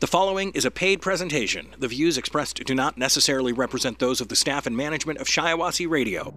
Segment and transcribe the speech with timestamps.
[0.00, 1.74] The following is a paid presentation.
[1.76, 5.90] The views expressed do not necessarily represent those of the staff and management of Shiawassee
[5.90, 6.32] Radio.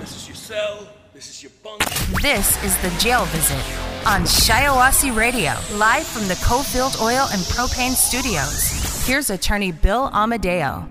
[0.00, 0.88] This is your cell.
[1.12, 1.84] This is your bunk.
[2.20, 3.64] This is the jail visit
[4.08, 9.06] on Shiawassee Radio, live from the Cofield Oil and Propane Studios.
[9.06, 10.90] Here's attorney Bill Amadeo.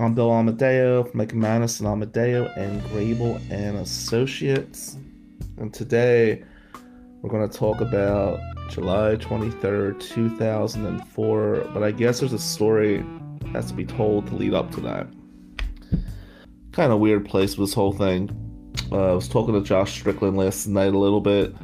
[0.00, 4.96] I'm Bill Amadeo from McManus and Amadeo and Grable and Associates.
[5.58, 6.42] And today
[7.22, 11.70] we're going to talk about July 23rd, 2004.
[11.72, 12.98] But I guess there's a story
[13.40, 15.06] that has to be told to lead up to that.
[16.72, 18.28] Kind of weird place with this whole thing.
[18.90, 21.54] Uh, I was talking to Josh Strickland last night a little bit.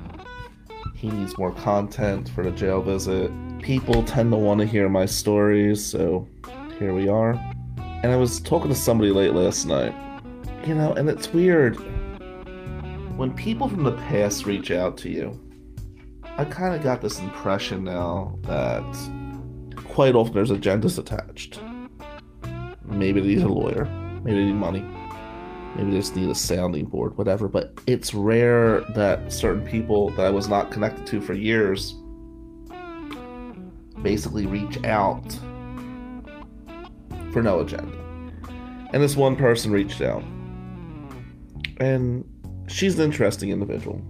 [0.95, 3.33] He needs more content for the jail visit.
[3.61, 6.29] People tend to want to hear my stories, so
[6.79, 7.33] here we are.
[8.03, 9.95] And I was talking to somebody late last night.
[10.67, 11.77] You know, and it's weird.
[13.17, 15.39] When people from the past reach out to you,
[16.39, 18.85] I kind of got this impression now that
[19.89, 21.61] quite often there's agendas attached.
[22.85, 23.87] Maybe they need a lawyer,
[24.23, 24.85] maybe they need money,
[25.75, 27.49] maybe they just need a sounding board, whatever.
[27.49, 31.97] But it's rare that certain people that I was not connected to for years
[34.01, 35.37] basically reach out
[37.33, 37.99] for no agenda.
[38.93, 40.23] And this one person reached out.
[41.79, 42.25] And
[42.69, 44.01] she's an interesting individual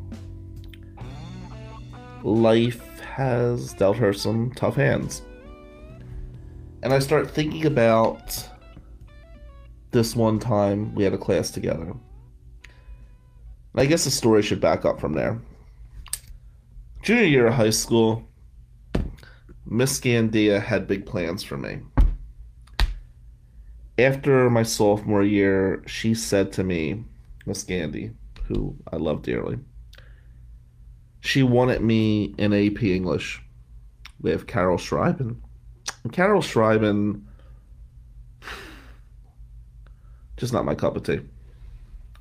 [2.28, 5.22] life has dealt her some tough hands.
[6.82, 8.48] And I start thinking about
[9.90, 11.94] this one time we had a class together.
[13.74, 15.40] I guess the story should back up from there.
[17.02, 18.28] Junior year of high school,
[19.66, 21.80] Miss Gandia had big plans for me.
[23.98, 27.04] After my sophomore year, she said to me,
[27.46, 28.12] Miss Gandy,
[28.44, 29.58] who I love dearly,
[31.28, 33.42] she wanted me in AP English
[34.18, 35.36] with Carol Schreiben.
[36.02, 37.20] And Carol Schreiben,
[40.38, 41.20] just not my cup of tea.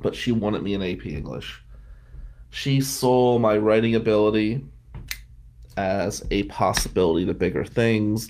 [0.01, 1.63] But she wanted me in AP English.
[2.49, 4.65] She saw my writing ability
[5.77, 8.29] as a possibility to bigger things,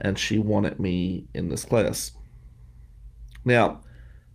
[0.00, 2.12] and she wanted me in this class.
[3.44, 3.80] Now,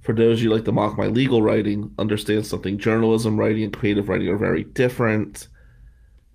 [0.05, 2.77] for those you like to mock my legal writing, understand something.
[2.77, 5.47] Journalism writing and creative writing are very different.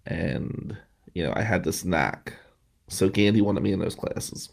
[0.07, 0.77] And,
[1.15, 2.35] you know, I had this knack.
[2.89, 4.49] So Gandy wanted me in those classes.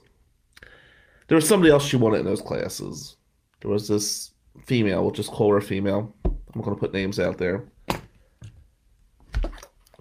[1.27, 3.17] There was somebody else she wanted in those classes.
[3.61, 4.33] There was this
[4.65, 6.15] female, we'll just call her female.
[6.23, 7.65] I'm going to put names out there.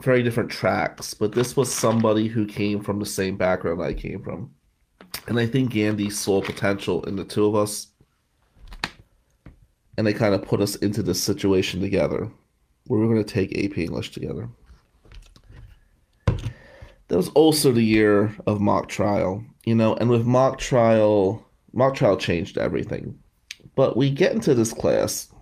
[0.00, 4.22] Very different tracks, but this was somebody who came from the same background I came
[4.22, 4.50] from.
[5.26, 7.88] And I think Gandy saw potential in the two of us
[9.96, 12.30] and they kind of put us into this situation together
[12.86, 14.48] where we are going to take AP English together.
[17.08, 21.94] That was also the year of mock trial, you know, and with mock trial, mock
[21.94, 23.18] trial changed everything.
[23.74, 25.32] But we get into this class,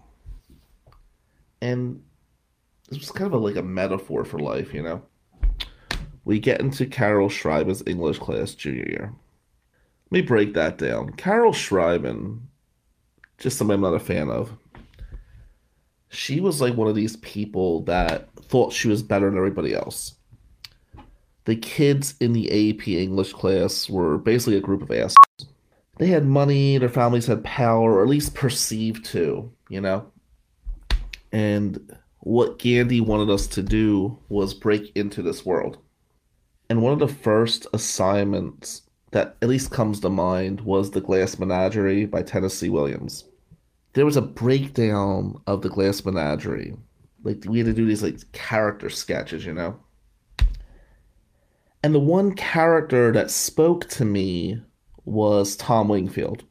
[1.62, 2.02] and
[2.90, 5.02] this was kind of a, like a metaphor for life, you know.
[6.24, 9.14] We get into Carol Schreiben's English class junior year.
[10.10, 11.10] Let me break that down.
[11.12, 12.40] Carol Schreiben
[13.38, 14.56] just somebody I'm not a fan of.
[16.08, 20.14] She was like one of these people that thought she was better than everybody else.
[21.44, 25.52] The kids in the AP English class were basically a group of assholes.
[25.98, 30.10] They had money, their families had power, or at least perceived to, you know?
[31.32, 35.78] And what Gandhi wanted us to do was break into this world.
[36.70, 38.82] And one of the first assignments
[39.14, 43.22] that at least comes to mind was The Glass Menagerie by Tennessee Williams.
[43.92, 46.74] There was a breakdown of The Glass Menagerie.
[47.22, 49.78] Like we had to do these like character sketches, you know?
[51.84, 54.60] And the one character that spoke to me
[55.04, 56.42] was Tom Wingfield.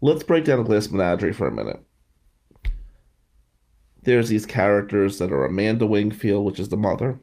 [0.00, 1.80] Let's break down The Glass Menagerie for a minute.
[4.02, 7.20] There's these characters that are Amanda Wingfield, which is the mother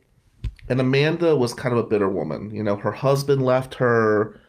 [0.69, 2.53] and Amanda was kind of a bitter woman.
[2.53, 4.39] You know, her husband left her.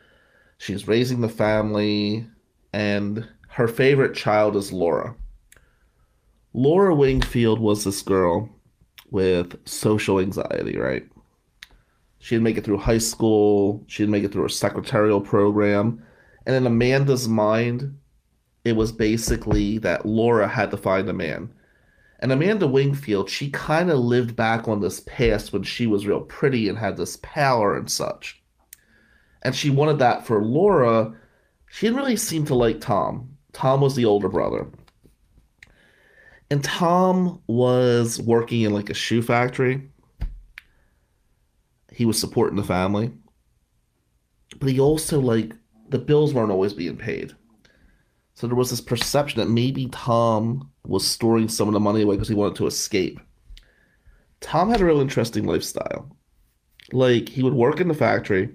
[0.59, 2.27] She's raising the family,
[2.73, 5.15] and her favorite child is Laura.
[6.55, 8.49] Laura Wingfield was this girl
[9.11, 11.07] with social anxiety, right?
[12.19, 16.03] She didn't make it through high school, She didn't make it through her secretarial program.
[16.47, 17.99] And in Amanda's mind,
[18.65, 21.51] it was basically that Laura had to find a man.
[22.21, 26.21] And Amanda Wingfield, she kind of lived back on this past when she was real
[26.21, 28.43] pretty and had this power and such.
[29.43, 31.15] And she wanted that for Laura.
[31.69, 33.37] She didn't really seem to like Tom.
[33.53, 34.67] Tom was the older brother.
[36.51, 39.91] And Tom was working in like a shoe factory.
[41.97, 43.11] he was supporting the family.
[44.61, 45.55] But he also, like,
[45.89, 47.35] the bills weren't always being paid.
[48.37, 52.17] So there was this perception that maybe Tom was storing some of the money away
[52.17, 53.19] because he wanted to escape.
[54.43, 56.15] Tom had a real interesting lifestyle.
[56.93, 58.51] Like, he would work in the factory.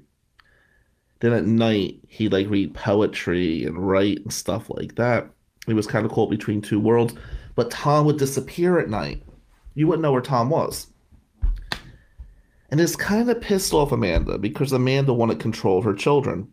[1.20, 5.28] Then at night, he'd like read poetry and write and stuff like that.
[5.66, 7.16] He was kind of caught between two worlds.
[7.56, 9.24] But Tom would disappear at night.
[9.74, 10.88] You wouldn't know where Tom was.
[12.70, 16.48] And this kind of pissed off Amanda because Amanda wanted control of her children.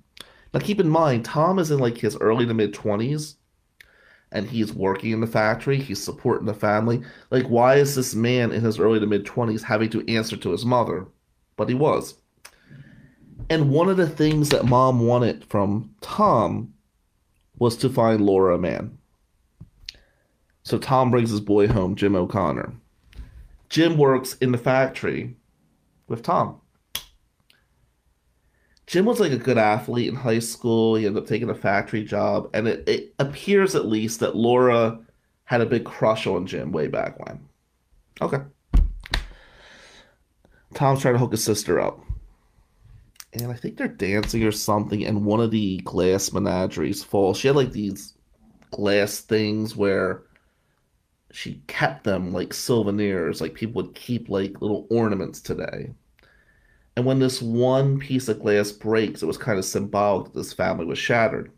[0.53, 3.35] Now keep in mind, Tom is in like his early to mid 20s
[4.33, 7.03] and he's working in the factory, he's supporting the family.
[7.31, 10.50] Like, why is this man in his early to mid 20s having to answer to
[10.50, 11.06] his mother?
[11.56, 12.15] But he was.
[13.50, 16.75] And one of the things that mom wanted from Tom
[17.59, 18.99] was to find Laura a man.
[20.62, 22.75] So Tom brings his boy home, Jim O'Connor.
[23.71, 25.37] Jim works in the factory
[26.09, 26.61] with Tom.
[28.88, 30.94] Jim was like a good athlete in high school.
[30.94, 34.99] He ended up taking a factory job, and it, it appears at least that Laura
[35.44, 37.46] had a big crush on Jim way back when.
[38.23, 38.38] Okay.
[40.73, 42.00] Tom's trying to hook his sister up.
[43.35, 47.37] And I think they're dancing or something, and one of the glass menageries falls.
[47.37, 48.14] She had like these
[48.70, 50.23] glass things where
[51.31, 55.90] she kept them like souvenirs, like people would keep like little ornaments today.
[56.99, 60.53] And when this one piece of glass breaks, it was kind of symbolic that this
[60.53, 61.53] family was shattered.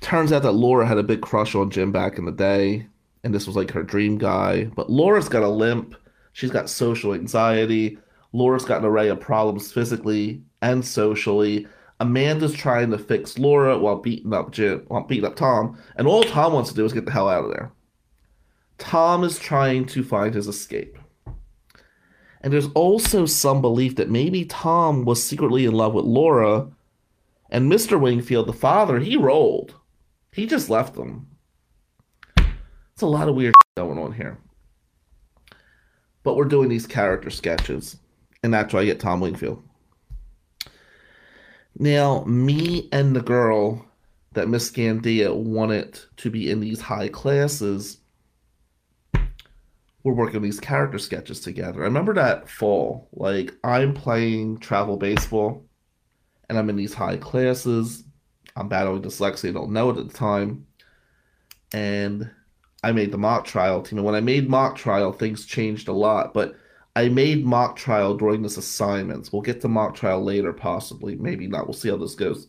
[0.00, 2.86] Turns out that Laura had a big crush on Jim back in the day,
[3.22, 4.64] and this was like her dream guy.
[4.64, 5.94] But Laura's got a limp.
[6.32, 7.98] She's got social anxiety.
[8.32, 11.66] Laura's got an array of problems physically and socially.
[12.00, 16.22] Amanda's trying to fix Laura while beating up Jim, while beating up Tom, and all
[16.22, 17.70] Tom wants to do is get the hell out of there.
[18.78, 20.96] Tom is trying to find his escape.
[22.44, 26.68] And there's also some belief that maybe Tom was secretly in love with Laura,
[27.48, 27.98] and Mr.
[27.98, 29.74] Wingfield, the father, he rolled.
[30.30, 31.26] He just left them.
[32.36, 34.36] It's a lot of weird going on here.
[36.22, 37.96] But we're doing these character sketches,
[38.42, 39.62] and that's why I get Tom Wingfield.
[41.78, 43.86] Now, me and the girl
[44.34, 48.00] that Miss Gandia wanted to be in these high classes
[50.04, 51.80] we're working on these character sketches together.
[51.80, 55.64] I remember that fall, like I'm playing travel baseball
[56.48, 58.04] and I'm in these high classes.
[58.54, 60.66] I'm battling dyslexia, I don't know it at the time.
[61.72, 62.30] And
[62.84, 63.98] I made the mock trial team.
[63.98, 66.34] And when I made mock trial, things changed a lot.
[66.34, 66.54] But
[66.94, 69.32] I made mock trial during this assignments.
[69.32, 71.16] We'll get to mock trial later, possibly.
[71.16, 71.66] Maybe not.
[71.66, 72.48] We'll see how this goes.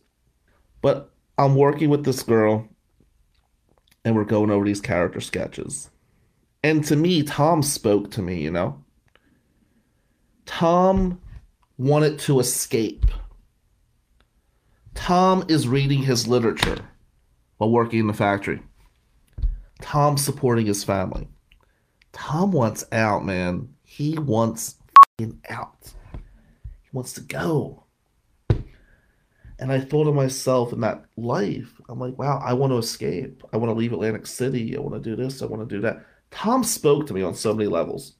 [0.82, 2.68] But I'm working with this girl
[4.04, 5.90] and we're going over these character sketches.
[6.62, 8.82] And to me, Tom spoke to me, you know?
[10.46, 11.20] Tom
[11.78, 13.06] wanted to escape.
[14.94, 16.78] Tom is reading his literature
[17.58, 18.60] while working in the factory.
[19.82, 21.28] Tom supporting his family.
[22.12, 23.68] Tom wants out, man.
[23.84, 24.76] He wants
[25.48, 25.92] out.
[26.82, 27.84] He wants to go.
[29.58, 31.72] And I thought of myself in that life.
[31.88, 33.42] I'm like, wow, I want to escape.
[33.52, 34.76] I want to leave Atlantic City.
[34.76, 35.42] I want to do this.
[35.42, 36.04] I want to do that.
[36.30, 38.14] Tom spoke to me on so many levels.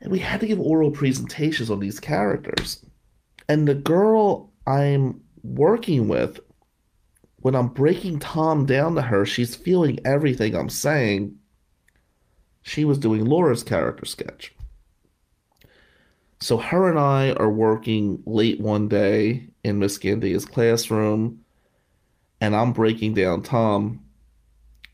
[0.00, 2.84] And we had to give oral presentations on these characters.
[3.48, 6.40] And the girl I'm working with,
[7.36, 11.36] when I'm breaking Tom down to her, she's feeling everything I'm saying.
[12.62, 14.54] She was doing Laura's character sketch.
[16.40, 21.40] So her and I are working late one day in Miss Gandia's classroom,
[22.40, 24.04] and I'm breaking down Tom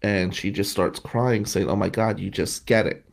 [0.04, 3.08] and she just starts crying, saying, Oh my God, you just get it.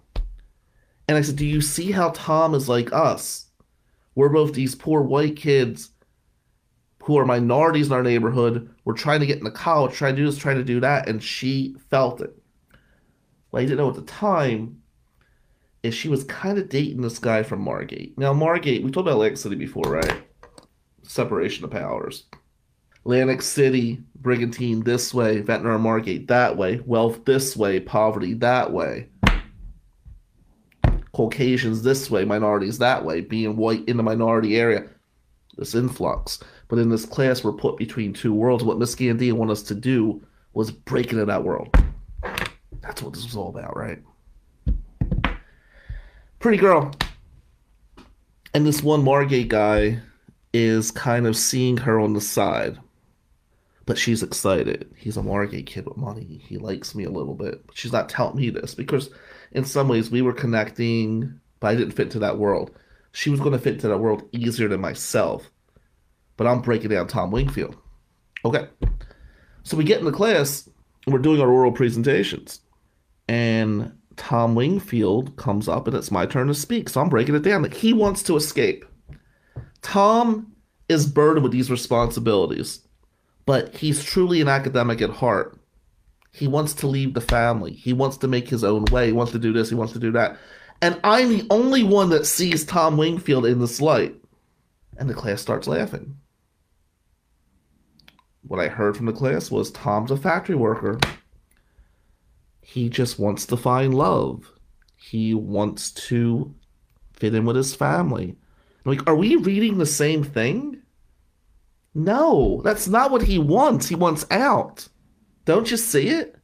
[1.08, 3.46] And I said, Do you see how Tom is like us?
[4.14, 5.92] We're both these poor white kids
[7.02, 8.70] who are minorities in our neighborhood.
[8.84, 11.08] We're trying to get into college, trying to do this, trying to do that.
[11.08, 12.36] And she felt it.
[13.52, 14.82] What I didn't know at the time
[15.84, 18.18] is she was kind of dating this guy from Margate.
[18.18, 20.24] Now, Margate, we talked about Lake City before, right?
[21.04, 22.26] Separation of powers.
[23.04, 29.08] Atlantic City, Brigantine this way, Ventnor Margate that way, wealth this way, poverty that way.
[31.12, 34.88] Caucasians this way, minorities that way, being white in the minority area.
[35.58, 36.40] This influx.
[36.68, 38.64] But in this class, we're put between two worlds.
[38.64, 40.22] What Miss Gandia wanted us to do
[40.54, 41.76] was break into that world.
[42.82, 44.00] That's what this was all about, right?
[46.40, 46.92] Pretty girl.
[48.54, 50.00] And this one Margate guy
[50.54, 52.78] is kind of seeing her on the side
[53.92, 54.90] but she's excited.
[54.96, 56.42] He's a Margate kid with money.
[56.48, 57.68] He likes me a little bit.
[57.68, 59.10] But she's not telling me this because,
[59.52, 62.72] in some ways, we were connecting but I didn't fit into that world.
[63.12, 65.52] She was going to fit into that world easier than myself.
[66.38, 67.76] But I'm breaking down Tom Wingfield.
[68.46, 68.70] Okay.
[69.64, 70.70] So we get into class
[71.06, 72.62] and we're doing our oral presentations.
[73.28, 76.88] And Tom Wingfield comes up and it's my turn to speak.
[76.88, 77.62] So I'm breaking it down.
[77.62, 78.86] Like he wants to escape.
[79.82, 80.54] Tom
[80.88, 82.88] is burdened with these responsibilities,
[83.52, 85.60] but he's truly an academic at heart.
[86.32, 87.74] He wants to leave the family.
[87.74, 89.08] He wants to make his own way.
[89.08, 89.68] He wants to do this.
[89.68, 90.38] He wants to do that.
[90.82, 94.16] And I'm the only one that sees Tom Wingfield in this light.
[94.98, 96.16] And the class starts laughing.
[98.44, 100.98] What I heard from the class was Tom's a factory worker.
[102.62, 104.50] He just wants to find love.
[104.96, 106.56] He wants to
[107.12, 108.38] fit in with his family.
[108.86, 110.81] Like, are we reading the same thing?
[111.94, 113.88] No, that's not what he wants.
[113.88, 114.88] He wants out.
[115.46, 116.36] Don't you see it?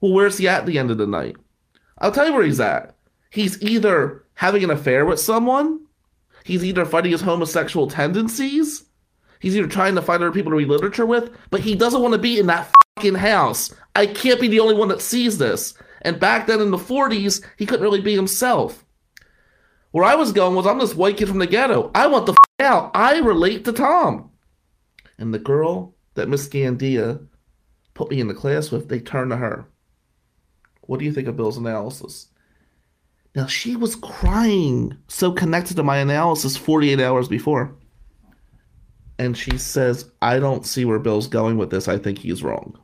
[0.00, 1.36] Well, where's he at, the end of the night?
[1.98, 2.96] I'll tell you where he's at.
[3.30, 5.80] He's either having an affair with someone,
[6.44, 8.84] he's either fighting his homosexual tendencies,
[9.40, 12.12] he's either trying to find other people to read literature with, but he doesn't want
[12.12, 13.74] to be in that fucking house.
[13.94, 15.74] I can't be the only one that sees this.
[16.02, 18.84] And back then in the 40s, he couldn't really be himself.
[19.92, 21.90] Where I was going was, I'm this white kid from the ghetto.
[21.94, 22.90] I want the out.
[22.94, 24.30] I relate to Tom.
[25.18, 27.26] And the girl that Miss Gandia
[27.94, 29.66] put me in the class with, they turned to her.
[30.82, 32.28] What do you think of Bill's analysis?
[33.34, 37.74] Now, she was crying, so connected to my analysis 48 hours before.
[39.18, 41.88] And she says, I don't see where Bill's going with this.
[41.88, 42.78] I think he's wrong.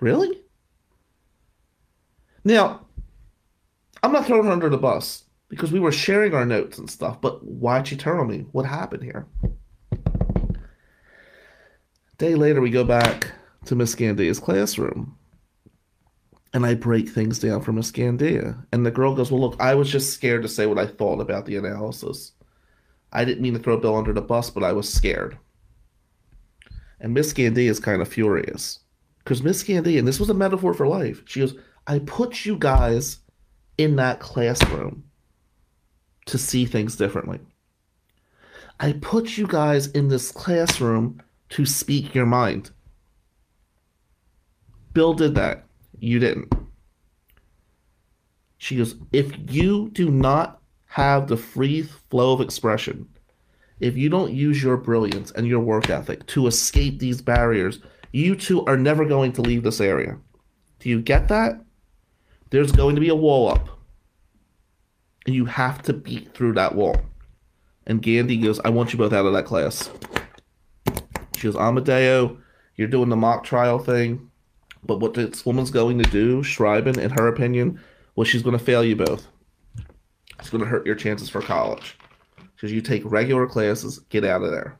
[0.00, 0.40] Really?
[2.44, 2.86] Now,
[4.02, 7.20] I'm not throwing her under the bus because we were sharing our notes and stuff,
[7.20, 8.46] but why'd she turn on me?
[8.52, 9.26] What happened here?
[12.16, 13.32] Day later, we go back
[13.66, 15.16] to Miss Gandia's classroom
[16.54, 18.64] and I break things down for Miss Gandia.
[18.72, 21.20] And the girl goes, Well, look, I was just scared to say what I thought
[21.20, 22.32] about the analysis.
[23.12, 25.36] I didn't mean to throw Bill under the bus, but I was scared.
[27.00, 28.80] And Miss Gandia is kind of furious.
[29.18, 32.56] Because Miss Gandia, and this was a metaphor for life, she goes, I put you
[32.56, 33.18] guys
[33.78, 35.04] in that classroom
[36.26, 37.40] to see things differently.
[38.78, 42.70] I put you guys in this classroom to speak your mind.
[44.92, 45.64] Bill did that.
[45.98, 46.52] You didn't.
[48.58, 53.08] She goes, if you do not have the free flow of expression,
[53.80, 57.80] if you don't use your brilliance and your work ethic to escape these barriers,
[58.12, 60.18] you two are never going to leave this area.
[60.78, 61.64] Do you get that?
[62.50, 63.79] There's going to be a wall up.
[65.26, 66.96] You have to beat through that wall.
[67.86, 69.90] And Gandhi goes, I want you both out of that class.
[71.36, 72.38] She goes, Amadeo,
[72.76, 74.30] you're doing the mock trial thing.
[74.84, 77.80] But what this woman's going to do, Schreiben, in her opinion,
[78.16, 79.26] well, she's going to fail you both.
[80.38, 81.98] It's going to hurt your chances for college.
[82.54, 84.78] Because you take regular classes, get out of there.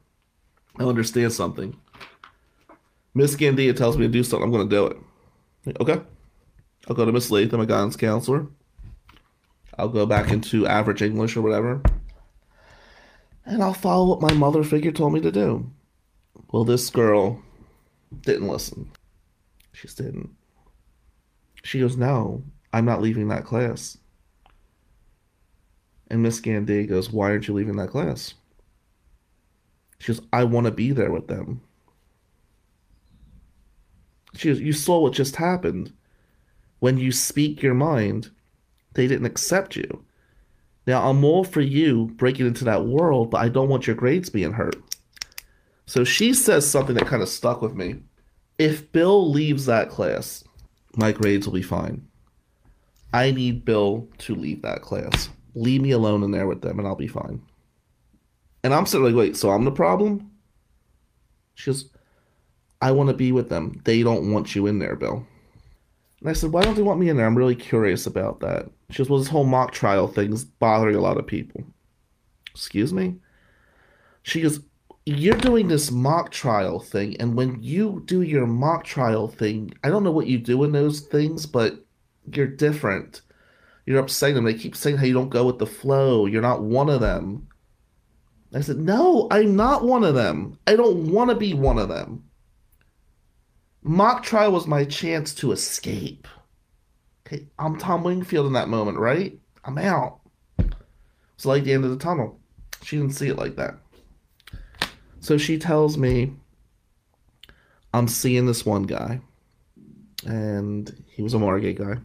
[0.79, 1.77] I understand something.
[3.15, 5.77] Miss Gandia tells me to do something, I'm going to do it.
[5.81, 6.01] Okay.
[6.89, 8.47] I'll go to Miss Latham, a guidance counselor.
[9.79, 11.83] I'll go back into average English or whatever.
[13.45, 15.71] And I'll follow what my mother figure told me to do.
[16.53, 17.43] Well, this girl
[18.23, 18.91] didn't listen.
[19.73, 20.31] She just didn't.
[21.63, 23.99] She goes, No, I'm not leaving that class.
[26.09, 28.35] And Miss Gandy goes, Why aren't you leaving that class?
[29.99, 31.61] She goes, I want to be there with them.
[34.35, 35.93] She goes, You saw what just happened.
[36.79, 38.31] When you speak your mind,
[38.95, 40.05] they didn't accept you.
[40.87, 44.31] Now, I'm all for you breaking into that world, but I don't want your grades
[44.31, 44.77] being hurt.
[45.87, 47.97] So she says something that kind of stuck with me.
[48.59, 50.45] If Bill leaves that class,
[50.97, 52.07] my grades will be fine.
[53.13, 55.29] I need Bill to leave that class.
[55.55, 57.43] Leave me alone in there with them and I'll be fine.
[58.63, 60.31] And I'm sitting like, wait, so I'm the problem?
[61.55, 61.91] She goes,
[62.81, 63.81] I want to be with them.
[63.85, 65.27] They don't want you in there, Bill.
[66.21, 67.27] And I said, why don't they want me in there?
[67.27, 68.69] I'm really curious about that.
[68.91, 71.65] She goes, well, this whole mock trial thing's bothering a lot of people.
[72.53, 73.17] Excuse me?
[74.23, 74.61] She goes,
[75.07, 79.89] you're doing this mock trial thing, and when you do your mock trial thing, I
[79.89, 81.85] don't know what you do in those things, but
[82.33, 83.23] you're different.
[83.87, 84.45] You're upsetting them.
[84.45, 86.27] They keep saying how you don't go with the flow.
[86.27, 87.49] You're not one of them.
[88.53, 90.59] I said, No, I'm not one of them.
[90.67, 92.25] I don't want to be one of them.
[93.83, 96.29] Mock trial was my chance to escape.
[97.59, 99.39] I'm Tom Wingfield in that moment, right?
[99.65, 100.21] I'm out.
[100.59, 102.39] It's like the end of the tunnel.
[102.83, 103.77] She didn't see it like that.
[105.21, 106.33] So she tells me,
[107.93, 109.21] I'm seeing this one guy,
[110.27, 111.97] and he was a Margate guy.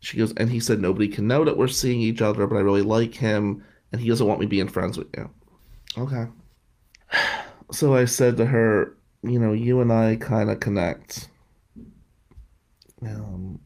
[0.00, 2.60] She goes, and he said, nobody can know that we're seeing each other, but I
[2.60, 5.30] really like him, and he doesn't want me being friends with you.
[5.96, 6.26] Okay.
[7.70, 11.28] So I said to her, you know, you and I kind of connect.
[13.02, 13.60] Um,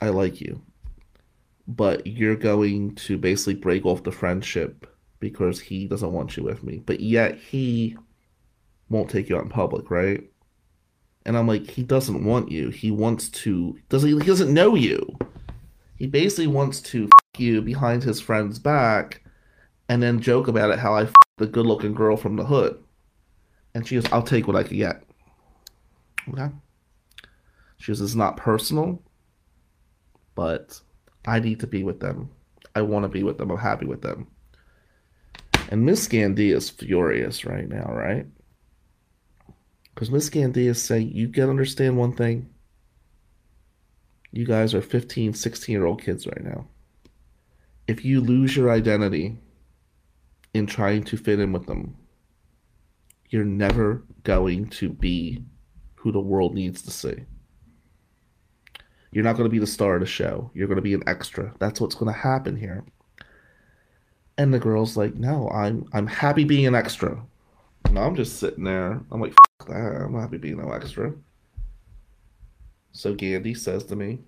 [0.00, 0.62] I like you.
[1.66, 4.86] But you're going to basically break off the friendship
[5.20, 6.82] because he doesn't want you with me.
[6.84, 7.96] But yet he
[8.88, 10.24] won't take you out in public, right?
[11.26, 12.70] And I'm like, he doesn't want you.
[12.70, 15.16] He wants to doesn't he doesn't know you.
[15.96, 19.22] He basically wants to f- you behind his friend's back
[19.88, 22.82] and then joke about it how I f- the good looking girl from the hood.
[23.74, 25.02] And she goes, I'll take what I can get.
[26.28, 26.48] Okay.
[27.76, 29.02] She goes, it's not personal,
[30.40, 30.80] but
[31.26, 32.30] I need to be with them.
[32.74, 33.50] I want to be with them.
[33.50, 34.26] I'm happy with them.
[35.68, 38.24] And Miss Gandy is furious right now, right?
[39.94, 42.48] Because Miss Gandy is saying, you can understand one thing.
[44.32, 46.68] You guys are 15, 16 year old kids right now.
[47.86, 49.36] If you lose your identity
[50.54, 51.98] in trying to fit in with them,
[53.28, 55.44] you're never going to be
[55.96, 57.26] who the world needs to see.
[59.12, 60.50] You're not going to be the star of the show.
[60.54, 61.52] You're going to be an extra.
[61.58, 62.84] That's what's going to happen here.
[64.38, 67.20] And the girl's like, "No, I'm I'm happy being an extra."
[67.86, 69.02] And I'm just sitting there.
[69.10, 69.34] I'm like,
[69.66, 70.02] that.
[70.02, 71.12] I'm happy being no extra.
[72.92, 74.20] So Gandy says to me,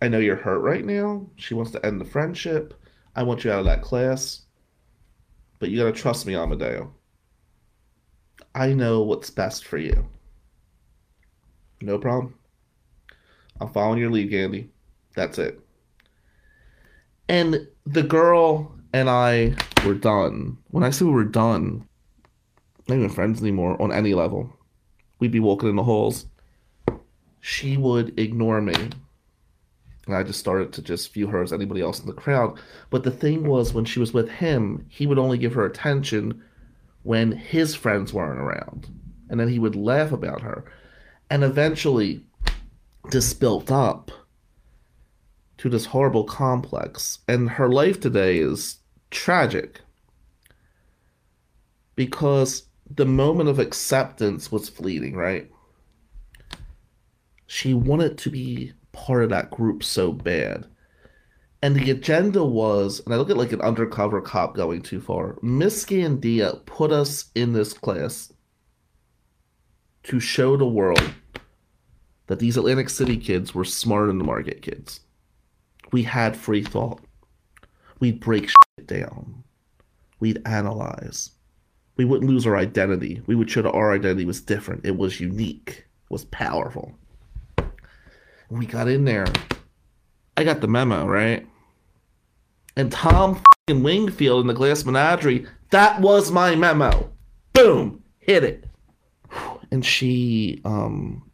[0.00, 1.26] I know you're hurt right now.
[1.36, 2.74] She wants to end the friendship.
[3.16, 4.42] I want you out of that class.
[5.58, 6.92] But you gotta trust me, Amadeo.
[8.54, 10.08] I know what's best for you.
[11.80, 12.34] No problem.
[13.60, 14.70] I'm following your lead, Gandy.
[15.14, 15.60] That's it.
[17.28, 20.58] And the girl and I were done.
[20.68, 21.86] When I say we were done,
[22.88, 24.52] not even friends anymore on any level.
[25.18, 26.26] We'd be walking in the halls.
[27.40, 28.74] She would ignore me.
[30.06, 32.58] And I just started to just view her as anybody else in the crowd.
[32.88, 36.42] But the thing was, when she was with him, he would only give her attention
[37.02, 38.88] when his friends weren't around.
[39.28, 40.64] And then he would laugh about her.
[41.28, 42.24] And eventually,
[43.10, 44.10] this built up
[45.58, 47.18] to this horrible complex.
[47.28, 48.78] And her life today is
[49.10, 49.80] tragic
[51.96, 55.50] because the moment of acceptance was fleeting, right?
[57.46, 60.66] She wanted to be part of that group so bad.
[61.60, 65.38] And the agenda was, and I look at like an undercover cop going too far.
[65.42, 68.32] Miss Gandia put us in this class
[70.04, 71.02] to show the world
[72.28, 75.00] that these Atlantic City kids were smarter than the Margate kids.
[75.92, 77.00] We had free thought.
[78.00, 79.42] We'd break shit down.
[80.20, 81.30] We'd analyze.
[81.96, 83.22] We wouldn't lose our identity.
[83.26, 84.86] We would show that our identity was different.
[84.86, 85.86] It was unique.
[86.04, 86.94] It was powerful.
[88.50, 89.26] We got in there.
[90.36, 91.46] I got the memo, right?
[92.76, 97.10] And Tom Wingfield in the Glass Menagerie, that was my memo.
[97.52, 98.02] Boom!
[98.18, 98.64] Hit it.
[99.70, 101.27] And she, um,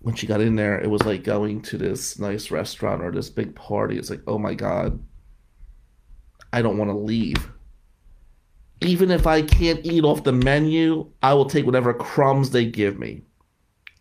[0.00, 3.28] when she got in there, it was like going to this nice restaurant or this
[3.28, 3.98] big party.
[3.98, 4.98] It's like, oh my God,
[6.52, 7.50] I don't want to leave.
[8.80, 12.98] Even if I can't eat off the menu, I will take whatever crumbs they give
[12.98, 13.22] me.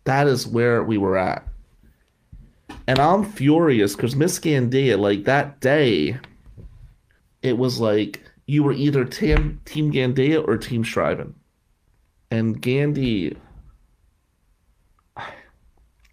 [0.05, 1.45] That is where we were at.
[2.87, 6.17] And I'm furious because Miss Gandia, like that day,
[7.41, 11.33] it was like you were either Team Team Gandia or Team Schreiben.
[12.31, 13.35] And Gandhi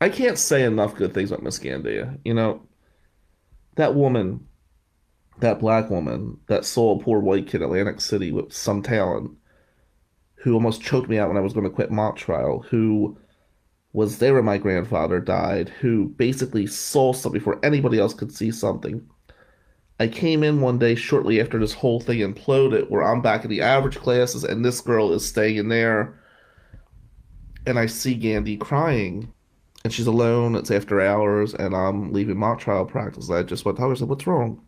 [0.00, 2.18] I can't say enough good things about Miss Gandia.
[2.24, 2.62] You know,
[3.76, 4.46] that woman,
[5.38, 9.30] that black woman that a poor white kid in Atlantic City with some talent,
[10.34, 13.18] who almost choked me out when I was going to quit mock trial, who
[13.92, 18.50] was there when my grandfather died, who basically saw something before anybody else could see
[18.50, 19.04] something.
[19.98, 23.50] I came in one day shortly after this whole thing imploded, where I'm back in
[23.50, 26.20] the average classes and this girl is staying in there.
[27.66, 29.32] And I see Gandhi crying
[29.86, 30.56] and she's alone.
[30.56, 33.30] It's after hours, and I'm leaving mock trial practice.
[33.30, 34.60] I just went to her and said, "What's wrong?"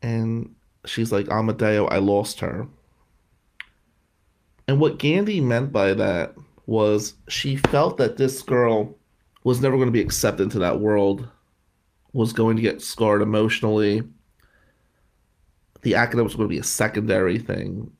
[0.00, 0.54] And
[0.86, 2.66] she's like, "Amadeo, I lost her."
[4.66, 8.96] And what Gandhi meant by that was she felt that this girl
[9.42, 11.28] was never going to be accepted into that world,
[12.14, 14.02] was going to get scarred emotionally.
[15.82, 17.92] The academics were going to be a secondary thing.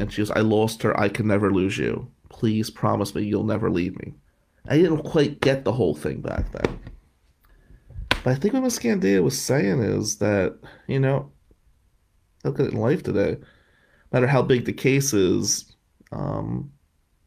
[0.00, 0.98] And she was, I lost her.
[0.98, 2.10] I can never lose you.
[2.30, 4.14] Please promise me you'll never leave me.
[4.68, 6.78] I didn't quite get the whole thing back then.
[8.22, 11.32] But I think what Miss Gandia was saying is that, you know,
[12.44, 13.36] look at it in life today.
[13.40, 13.46] No
[14.12, 15.74] matter how big the case is,
[16.12, 16.70] um,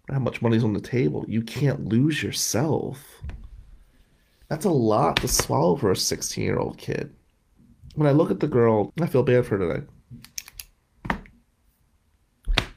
[0.10, 3.22] how much money's on the table, you can't lose yourself.
[4.50, 7.15] That's a lot to swallow for a 16 year old kid.
[7.96, 11.17] When I look at the girl, I feel bad for her today.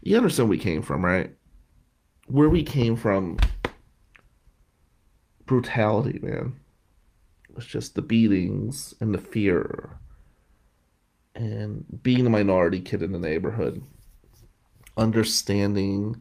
[0.03, 1.35] You understand where we came from, right?
[2.29, 3.39] Where we came from,
[5.47, 6.55] brutality, man.
[7.57, 9.99] It's just the beatings and the fear
[11.35, 13.83] and being a minority kid in the neighborhood,
[14.97, 16.17] understanding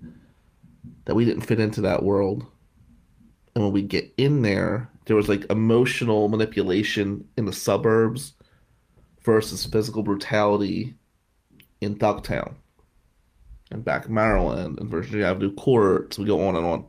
[1.05, 2.45] that we didn't fit into that world.
[3.53, 8.33] And when we get in there, there was like emotional manipulation in the suburbs
[9.23, 10.95] versus physical brutality
[11.81, 12.55] in Ducktown
[13.71, 16.19] and back in Maryland and Virginia Avenue Courts.
[16.19, 16.85] We go on and on.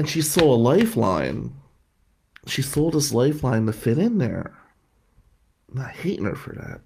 [0.00, 1.52] And she saw a lifeline.
[2.46, 4.56] She sold this lifeline to fit in there.
[5.68, 6.80] I'm not hating her for that.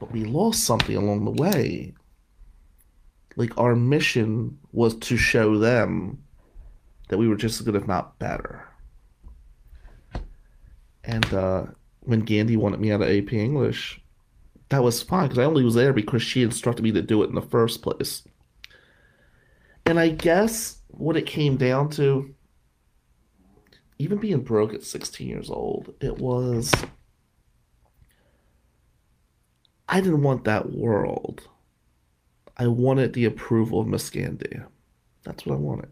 [0.00, 1.92] But we lost something along the way.
[3.36, 6.24] Like our mission was to show them
[7.10, 8.66] that we were just as good, if not better.
[11.04, 11.66] And uh,
[12.00, 14.00] when Gandhi wanted me out of AP English,
[14.70, 17.28] that was fine because I only was there because she instructed me to do it
[17.28, 18.22] in the first place.
[19.84, 22.34] And I guess what it came down to,
[23.98, 26.72] even being broke at 16 years old, it was
[29.88, 31.42] I didn't want that world.
[32.56, 34.66] I wanted the approval of Miss Gandia.
[35.22, 35.90] That's what I wanted.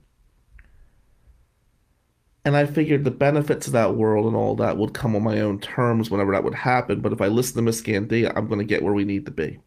[2.44, 5.40] And I figured the benefits of that world and all that would come on my
[5.40, 7.00] own terms whenever that would happen.
[7.00, 9.30] But if I listen to Miss Gandia, I'm going to get where we need to
[9.30, 9.58] be.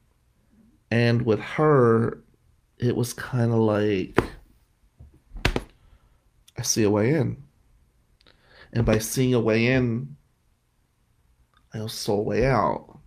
[0.89, 2.23] And with her,
[2.79, 4.19] it was kind of like
[6.57, 7.43] I see a way in.
[8.73, 10.15] And by seeing a way in,
[11.73, 12.99] I also saw a way out.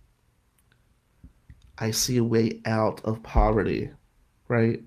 [1.77, 3.91] I see a way out of poverty,
[4.47, 4.81] right?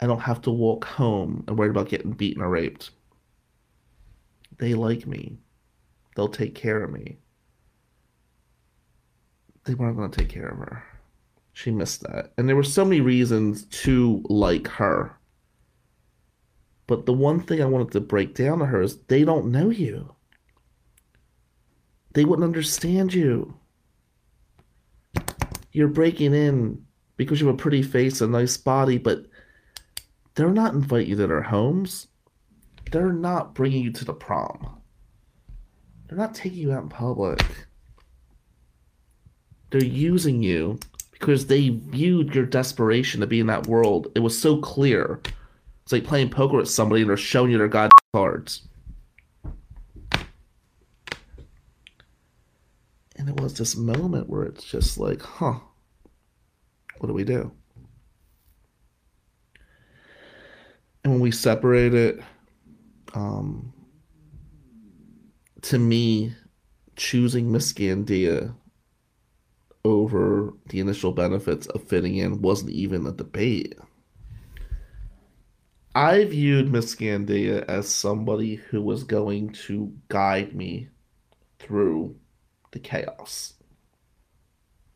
[0.00, 2.90] I don't have to walk home and worry about getting beaten or raped.
[4.58, 5.38] They like me.
[6.14, 7.18] They'll take care of me.
[9.64, 10.82] They weren't going to take care of her.
[11.52, 12.32] She missed that.
[12.38, 15.16] And there were so many reasons to like her.
[16.90, 19.70] But the one thing I wanted to break down to her is they don't know
[19.70, 20.12] you.
[22.14, 23.54] They wouldn't understand you.
[25.70, 26.84] You're breaking in
[27.16, 29.26] because you have a pretty face, a nice body, but
[30.34, 32.08] they're not inviting you to their homes.
[32.90, 34.82] They're not bringing you to the prom.
[36.08, 37.40] They're not taking you out in public.
[39.70, 40.80] They're using you
[41.12, 44.10] because they viewed your desperation to be in that world.
[44.16, 45.20] It was so clear.
[45.90, 48.68] It's like playing poker with somebody and they're showing you their god cards.
[53.16, 55.58] And it was this moment where it's just like, huh,
[56.98, 57.50] what do we do?
[61.02, 62.22] And when we separated,
[63.14, 63.72] um,
[65.62, 66.36] to me,
[66.94, 68.54] choosing Miss Gandia
[69.84, 73.74] over the initial benefits of fitting in wasn't even a debate.
[75.94, 80.88] I viewed Miss Gandia as somebody who was going to guide me
[81.58, 82.16] through
[82.70, 83.54] the chaos.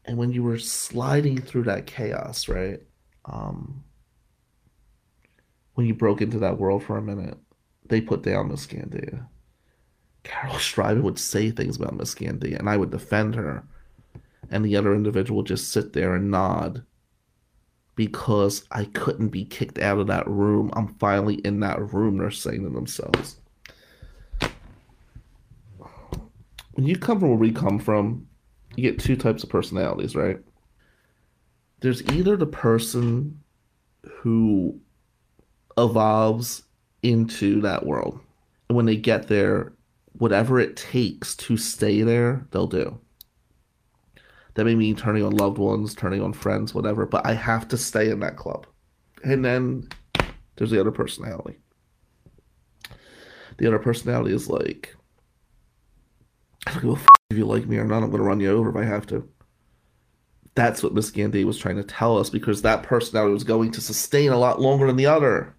[0.05, 2.81] And when you were sliding through that chaos, right?
[3.25, 3.83] Um,
[5.75, 7.39] when you broke into that world for a minute,
[7.87, 9.27] they put down Miss Gandia.
[10.23, 13.65] Carol Schreiben would say things about Miss Gandia, and I would defend her.
[14.51, 16.85] And the other individual would just sit there and nod
[17.97, 20.71] because I couldn't be kicked out of that room.
[20.75, 23.37] I'm finally in that room, they're saying to themselves.
[26.73, 28.27] When you come from where we come from,
[28.75, 30.39] you get two types of personalities, right?
[31.81, 33.41] There's either the person
[34.03, 34.81] who
[35.77, 36.65] evolves
[37.03, 38.19] into that world.
[38.69, 39.73] And when they get there,
[40.15, 42.99] whatever it takes to stay there, they'll do.
[44.55, 47.77] That may mean turning on loved ones, turning on friends, whatever, but I have to
[47.77, 48.67] stay in that club.
[49.25, 49.89] And then
[50.57, 51.59] there's the other personality.
[53.59, 54.95] The other personality is like,
[56.67, 58.41] I don't give a f- if you like me or not, I'm going to run
[58.41, 59.29] you over if I have to.
[60.55, 63.81] That's what Miss Gandhi was trying to tell us because that personality was going to
[63.81, 65.57] sustain a lot longer than the other.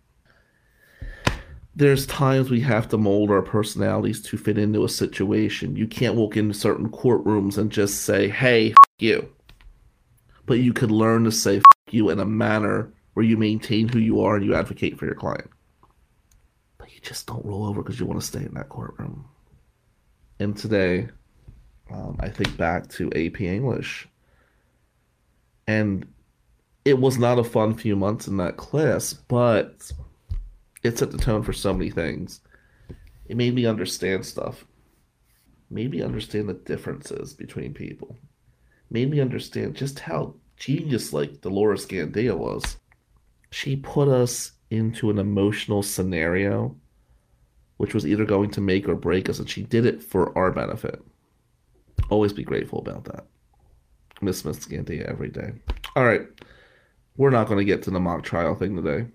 [1.76, 5.76] There's times we have to mold our personalities to fit into a situation.
[5.76, 9.30] You can't walk into certain courtrooms and just say, hey, you.
[10.46, 11.62] But you could learn to say
[11.92, 15.16] you in a manner where you maintain who you are and you advocate for your
[15.16, 15.50] client.
[16.78, 19.26] But you just don't roll over because you want to stay in that courtroom.
[20.40, 21.10] And today,
[21.92, 24.08] um, I think back to AP English.
[25.68, 26.08] And
[26.84, 29.92] it was not a fun few months in that class, but
[30.86, 32.42] it set the tone for so many things.
[33.28, 34.66] It made me understand stuff.
[35.70, 38.18] Made me understand the differences between people.
[38.90, 42.78] Made me understand just how genius like Dolores Gandia was.
[43.50, 46.76] She put us into an emotional scenario
[47.78, 50.52] which was either going to make or break us, and she did it for our
[50.52, 51.02] benefit.
[52.10, 53.26] Always be grateful about that.
[54.22, 55.52] Miss Miss Gandia every day.
[55.96, 56.28] All right.
[57.18, 59.08] We're not going to get to the mock trial thing today.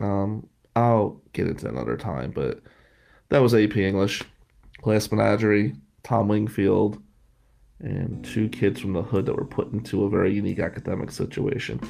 [0.00, 2.60] Um, I'll get into another time, but
[3.30, 4.22] that was AP English,
[4.82, 7.02] Glass Menagerie, Tom Wingfield,
[7.80, 11.80] and two kids from the hood that were put into a very unique academic situation.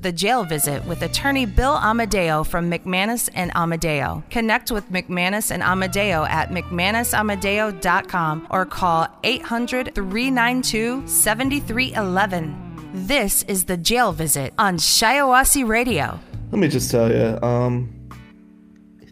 [0.00, 4.24] The Jail Visit with attorney Bill Amadeo from McManus and Amadeo.
[4.30, 12.70] Connect with McManus and Amadeo at McManusAmadeo.com or call 800 392 7311.
[12.94, 16.18] This is The Jail Visit on Shiawassee Radio.
[16.50, 17.99] Let me just tell you, um,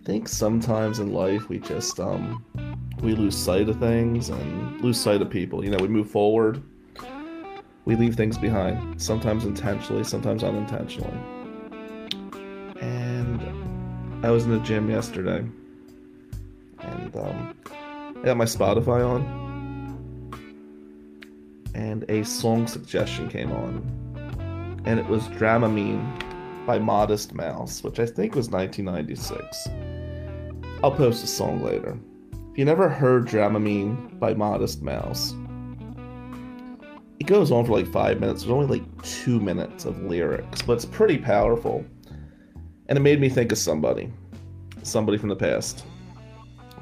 [0.09, 2.43] think sometimes in life we just um,
[3.03, 5.63] we lose sight of things and lose sight of people.
[5.63, 6.63] You know, we move forward,
[7.85, 9.03] we leave things behind.
[9.03, 11.13] Sometimes intentionally, sometimes unintentionally.
[12.81, 15.45] And I was in the gym yesterday,
[16.79, 20.33] and um, I got my Spotify on,
[21.75, 28.07] and a song suggestion came on, and it was Dramamine by Modest Mouse, which I
[28.07, 29.69] think was 1996.
[30.85, 31.99] I'll post a song later.
[32.53, 35.35] If you never heard Dramamine by Modest Mouse,
[37.19, 38.43] it goes on for like five minutes.
[38.43, 41.85] There's only like two minutes of lyrics, but it's pretty powerful.
[42.89, 44.13] And it made me think of somebody.
[44.85, 45.85] Somebody from the past.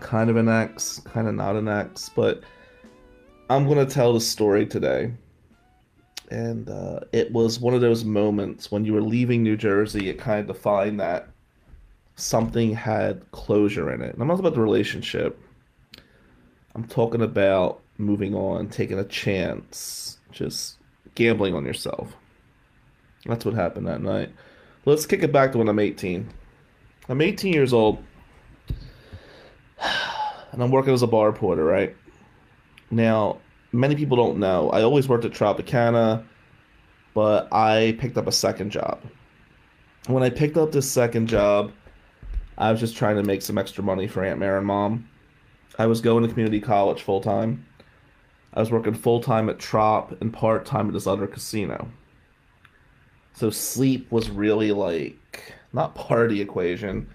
[0.00, 2.42] Kind of an ex, kind of not an ex, but
[3.48, 5.14] I'm going to tell the story today.
[6.30, 10.18] And uh, it was one of those moments when you were leaving New Jersey, it
[10.18, 11.30] kind of defined that
[12.16, 14.12] something had closure in it.
[14.14, 15.40] And I'm not about the relationship,
[16.74, 20.76] I'm talking about moving on, taking a chance, just
[21.14, 22.14] gambling on yourself.
[23.24, 24.30] That's what happened that night.
[24.84, 26.28] Let's kick it back to when I'm 18.
[27.08, 27.98] I'm 18 years old,
[30.52, 31.96] and I'm working as a bar porter, right?
[32.90, 33.38] Now,
[33.72, 34.70] many people don't know.
[34.70, 36.24] I always worked at Tropicana,
[37.14, 39.00] but I picked up a second job.
[40.06, 41.72] When I picked up this second job,
[42.58, 45.08] I was just trying to make some extra money for Aunt Mary and Mom.
[45.78, 47.66] I was going to community college full time.
[48.54, 51.88] I was working full time at Trop and part time at this other casino.
[53.34, 57.06] So sleep was really like not part of the equation.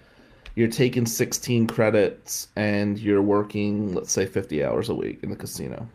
[0.54, 5.36] You're taking 16 credits and you're working, let's say, 50 hours a week in the
[5.36, 5.88] casino.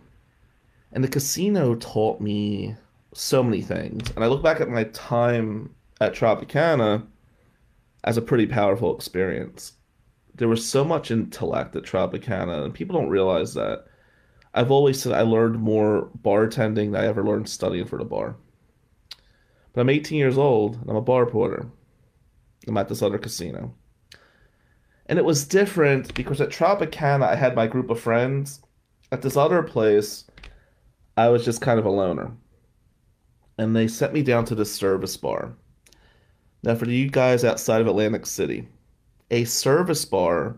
[0.92, 2.76] And the casino taught me
[3.14, 4.12] so many things.
[4.16, 7.04] And I look back at my time at Tropicana
[8.04, 9.74] as a pretty powerful experience.
[10.36, 13.86] There was so much intellect at Tropicana, and people don't realize that.
[14.54, 18.38] I've always said I learned more bartending than I ever learned studying for the bar.
[19.74, 21.68] But I'm 18 years old and I'm a bar porter.
[22.68, 23.76] I'm at this other casino.
[25.06, 28.62] And it was different because at Tropicana I had my group of friends.
[29.12, 30.26] At this other place,
[31.16, 32.32] I was just kind of a loner.
[33.60, 35.54] And they sent me down to this service bar.
[36.68, 38.68] Now, for you guys outside of Atlantic City,
[39.32, 40.58] a service bar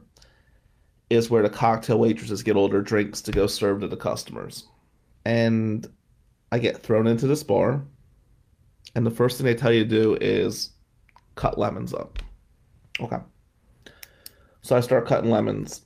[1.12, 4.68] is where the cocktail waitresses get all their drinks to go serve to the customers.
[5.24, 5.86] And
[6.52, 7.84] I get thrown into this bar,
[8.96, 10.72] and the first thing they tell you to do is
[11.36, 12.18] cut lemons up.
[13.00, 13.20] Okay.
[14.64, 15.84] So I start cutting lemons.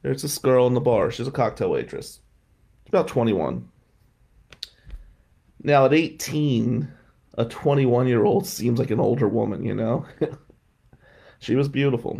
[0.00, 1.10] There's this girl in the bar.
[1.10, 2.20] She's a cocktail waitress.
[2.84, 3.68] She's about 21.
[5.62, 6.88] Now, at 18,
[7.36, 10.06] a 21 year old seems like an older woman, you know?
[11.38, 12.16] she was beautiful.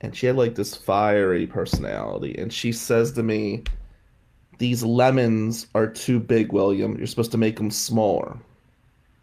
[0.00, 2.36] And she had like this fiery personality.
[2.38, 3.64] And she says to me
[4.58, 6.96] these lemons are too big william.
[6.96, 8.36] You're supposed to make them smaller.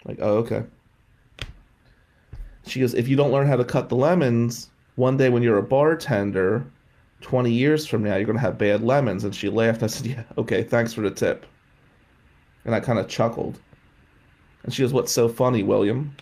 [0.05, 0.63] Like oh okay.
[2.65, 5.57] She goes if you don't learn how to cut the lemons one day when you're
[5.57, 6.65] a bartender
[7.21, 9.23] 20 years from now you're going to have bad lemons.
[9.23, 9.81] And she laughed.
[9.81, 11.45] I said yeah okay thanks for the tip.
[12.65, 13.59] And i kind of chuckled
[14.63, 16.15] and she goes what's so funny william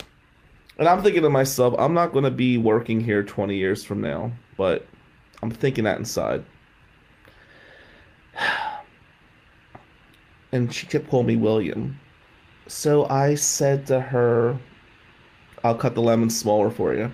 [0.78, 4.02] and i'm thinking to myself i'm not going to be working here 20 years from
[4.02, 4.86] now but
[5.42, 6.44] I'm thinking that inside.
[10.54, 12.00] And she kept calling me William.
[12.68, 14.58] So I said to her,
[15.62, 17.12] I'll cut the lemon smaller for you.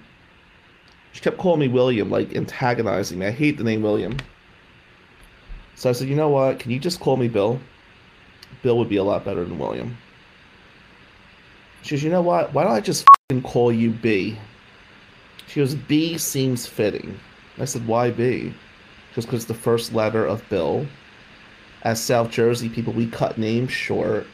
[1.14, 3.26] She kept calling me William, like antagonizing me.
[3.26, 4.18] I hate the name William.
[5.74, 6.60] So I said, you know what?
[6.60, 7.60] Can you just call me Bill?
[8.62, 9.98] Bill would be a lot better than William.
[11.84, 12.54] She goes, you know what?
[12.54, 13.06] Why don't I just
[13.44, 14.38] call you B?
[15.48, 17.20] She goes, B seems fitting.
[17.60, 18.54] I said, why B?
[19.14, 20.88] Just because it's the first letter of Bill.
[21.84, 24.26] As South Jersey people, we cut names short.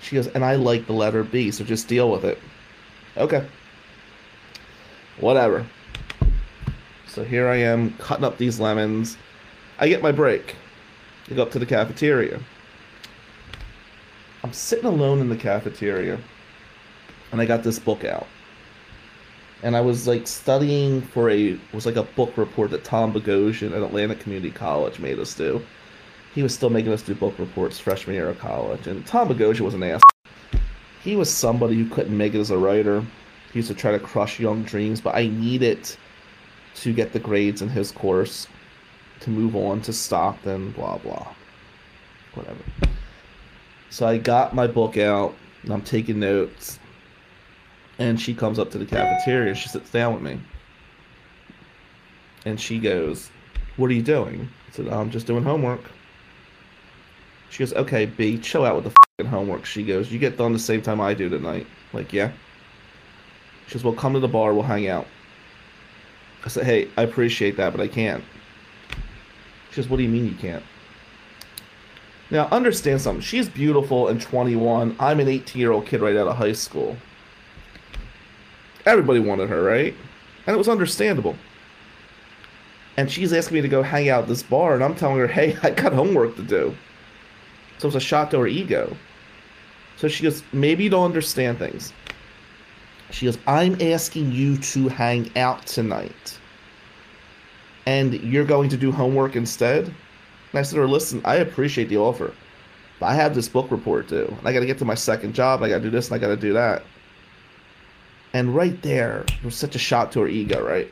[0.00, 2.38] She goes, and I like the letter B, so just deal with it.
[3.18, 3.46] Okay.
[5.20, 5.66] Whatever.
[7.06, 9.18] So here I am cutting up these lemons.
[9.78, 10.56] I get my break.
[11.30, 12.40] I go up to the cafeteria.
[14.42, 16.18] I'm sitting alone in the cafeteria,
[17.34, 18.28] and I got this book out.
[19.64, 23.72] And I was like studying for a was like a book report that Tom Bogosian
[23.72, 25.60] at Atlantic Community College made us do.
[26.32, 29.62] He was still making us do book reports freshman year of college, and Tom Bogosian
[29.62, 30.00] was an ass.
[31.02, 33.00] He was somebody who couldn't make it as a writer.
[33.52, 35.90] He used to try to crush young dreams, but I needed
[36.76, 38.46] to get the grades in his course
[39.20, 41.34] to move on to Stockton, blah blah.
[42.34, 42.62] Whatever.
[43.90, 46.78] So I got my book out and I'm taking notes.
[47.98, 49.50] And she comes up to the cafeteria.
[49.50, 50.40] and She sits down with me.
[52.44, 53.30] And she goes,
[53.76, 54.48] What are you doing?
[54.68, 55.80] I said, I'm just doing homework.
[57.50, 59.64] She goes, Okay, B, chill out with the fucking homework.
[59.64, 61.66] She goes, You get done the same time I do tonight.
[61.92, 62.32] Like, yeah.
[63.66, 64.52] She goes, Well, come to the bar.
[64.52, 65.06] We'll hang out.
[66.44, 68.24] I said, Hey, I appreciate that, but I can't.
[69.70, 70.64] She goes, What do you mean you can't?
[72.30, 73.22] Now, understand something.
[73.22, 74.96] She's beautiful and 21.
[74.98, 76.96] I'm an 18 year old kid right out of high school.
[78.86, 79.94] Everybody wanted her, right?
[80.46, 81.36] And it was understandable.
[82.96, 85.26] And she's asking me to go hang out at this bar, and I'm telling her,
[85.26, 86.74] hey, I got homework to do.
[87.78, 88.96] So it was a shot to her ego.
[89.96, 91.92] So she goes, maybe you don't understand things.
[93.10, 96.38] She goes, I'm asking you to hang out tonight.
[97.86, 99.84] And you're going to do homework instead?
[99.84, 99.94] And
[100.54, 102.32] I said to her, listen, I appreciate the offer.
[102.98, 104.26] But I have this book report due.
[104.38, 105.62] And I got to get to my second job.
[105.62, 106.84] I got to do this and I got to do that.
[108.34, 110.90] And right there, was such a shot to her ego, right?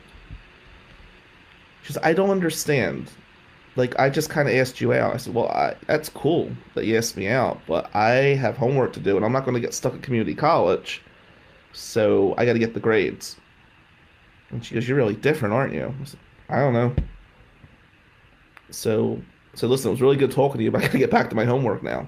[1.83, 3.11] She says, I don't understand.
[3.75, 5.13] Like, I just kind of asked you out.
[5.13, 8.93] I said, well, I, that's cool that you asked me out, but I have homework
[8.93, 11.01] to do, and I'm not going to get stuck at community college,
[11.73, 13.35] so I got to get the grades.
[14.49, 15.93] And she goes, you're really different, aren't you?
[16.01, 16.95] I said, I don't know.
[18.69, 19.21] So,
[19.53, 21.29] so listen, it was really good talking to you, but I got to get back
[21.31, 22.07] to my homework now.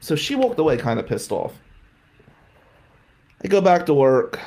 [0.00, 1.52] So she walked away kind of pissed off.
[3.44, 4.40] I go back to work.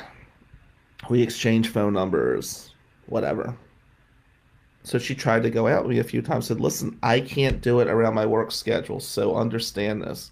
[1.08, 2.74] We exchange phone numbers,
[3.06, 3.56] whatever.
[4.84, 7.62] So she tried to go out with me a few times, said, Listen, I can't
[7.62, 10.30] do it around my work schedule, so understand this.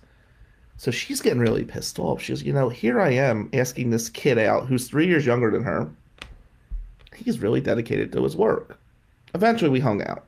[0.77, 2.21] So she's getting really pissed off.
[2.21, 5.63] She's, you know, here I am asking this kid out who's three years younger than
[5.63, 5.89] her.
[7.15, 8.79] He's really dedicated to his work.
[9.35, 10.27] Eventually, we hung out.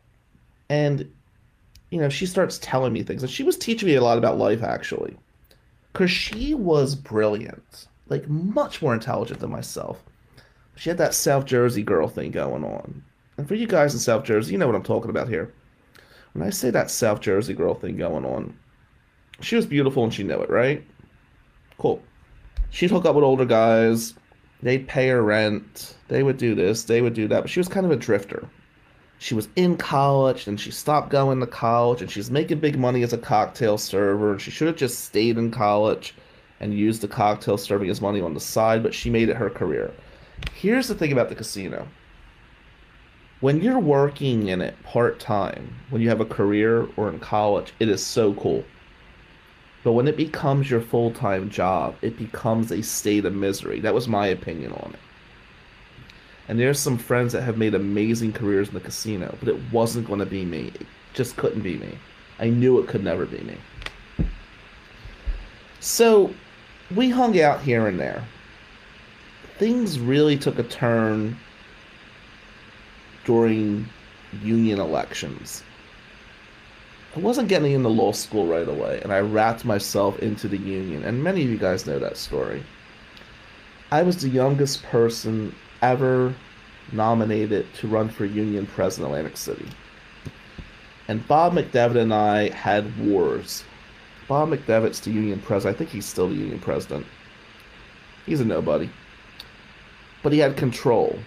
[0.70, 1.10] And,
[1.90, 3.22] you know, she starts telling me things.
[3.22, 5.16] And she was teaching me a lot about life, actually.
[5.92, 10.02] Because she was brilliant like much more intelligent than myself.
[10.76, 13.02] She had that South Jersey girl thing going on.
[13.36, 15.52] And for you guys in South Jersey, you know what I'm talking about here.
[16.32, 18.56] When I say that South Jersey girl thing going on,
[19.40, 20.84] she was beautiful and she knew it, right?
[21.78, 22.02] Cool.
[22.70, 24.14] She'd hook up with older guys.
[24.62, 25.96] They'd pay her rent.
[26.08, 26.84] They would do this.
[26.84, 27.42] They would do that.
[27.42, 28.48] But she was kind of a drifter.
[29.18, 33.02] She was in college and she stopped going to college and she's making big money
[33.02, 34.32] as a cocktail server.
[34.32, 36.14] And she should have just stayed in college
[36.62, 39.50] and used the cocktail serving as money on the side, but she made it her
[39.50, 39.92] career.
[40.54, 41.88] Here's the thing about the casino.
[43.40, 47.74] When you're working in it part time, when you have a career or in college,
[47.80, 48.64] it is so cool.
[49.82, 53.80] But when it becomes your full time job, it becomes a state of misery.
[53.80, 55.00] That was my opinion on it.
[56.46, 60.06] And there's some friends that have made amazing careers in the casino, but it wasn't
[60.06, 60.70] going to be me.
[60.74, 61.98] It just couldn't be me.
[62.38, 63.56] I knew it could never be me.
[65.80, 66.32] So
[66.94, 68.24] we hung out here and there.
[69.58, 71.36] Things really took a turn
[73.24, 73.88] during
[74.42, 75.62] union elections.
[77.14, 81.04] I wasn't getting into law school right away, and I wrapped myself into the union,
[81.04, 82.62] and many of you guys know that story.
[83.90, 86.34] I was the youngest person ever
[86.90, 89.68] nominated to run for union president of Atlantic City.
[91.08, 93.64] And Bob McDevitt and I had wars
[94.32, 95.76] Bob McDevitt's the union president.
[95.76, 97.04] I think he's still the union president.
[98.24, 98.88] He's a nobody.
[100.22, 101.18] But he had control.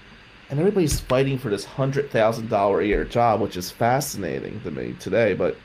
[0.49, 5.35] And everybody's fighting for this $100,000 a year job, which is fascinating to me today.
[5.35, 5.55] But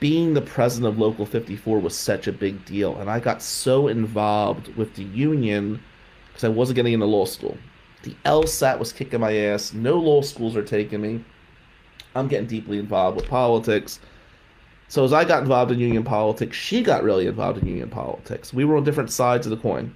[0.00, 2.98] being the president of Local 54 was such a big deal.
[3.00, 5.82] And I got so involved with the union
[6.28, 7.58] because I wasn't getting into law school.
[8.02, 9.74] The LSAT was kicking my ass.
[9.74, 11.22] No law schools are taking me.
[12.14, 14.00] I'm getting deeply involved with politics.
[14.88, 18.52] So as I got involved in union politics, she got really involved in union politics.
[18.52, 19.94] We were on different sides of the coin.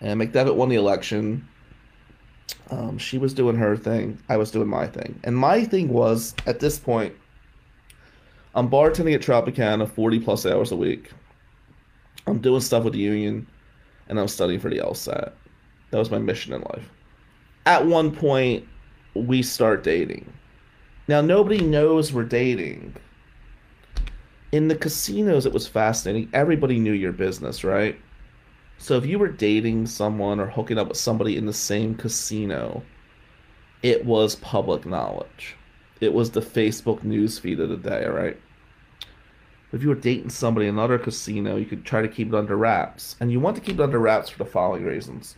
[0.00, 1.46] And McDevitt won the election.
[2.70, 4.18] Um, she was doing her thing.
[4.28, 5.20] I was doing my thing.
[5.22, 7.14] And my thing was, at this point,
[8.54, 11.10] I'm bartending at Tropicana 40 plus hours a week.
[12.26, 13.46] I'm doing stuff with the union,
[14.08, 15.32] and I'm studying for the LSAT.
[15.90, 16.88] That was my mission in life.
[17.66, 18.66] At one point,
[19.14, 20.32] we start dating.
[21.12, 22.96] Now, nobody knows we're dating.
[24.50, 26.30] In the casinos, it was fascinating.
[26.32, 28.00] Everybody knew your business, right?
[28.78, 32.82] So if you were dating someone or hooking up with somebody in the same casino,
[33.82, 35.54] it was public knowledge.
[36.00, 38.40] It was the Facebook news feed of the day, right?
[39.70, 42.56] If you were dating somebody in another casino, you could try to keep it under
[42.56, 43.16] wraps.
[43.20, 45.36] And you want to keep it under wraps for the following reasons.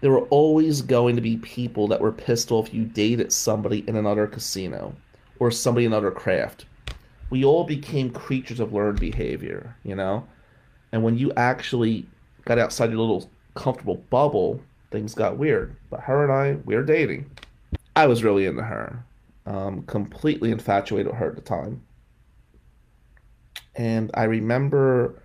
[0.00, 3.96] There were always going to be people that were pissed off you dated somebody in
[3.96, 4.94] another casino
[5.38, 6.66] or somebody in another craft.
[7.30, 10.26] We all became creatures of learned behavior, you know?
[10.92, 12.06] And when you actually
[12.44, 15.74] got outside your little comfortable bubble, things got weird.
[15.90, 17.30] But her and I, we were dating.
[17.96, 19.04] I was really into her.
[19.46, 21.82] Um, completely infatuated with her at the time.
[23.76, 25.22] And I remember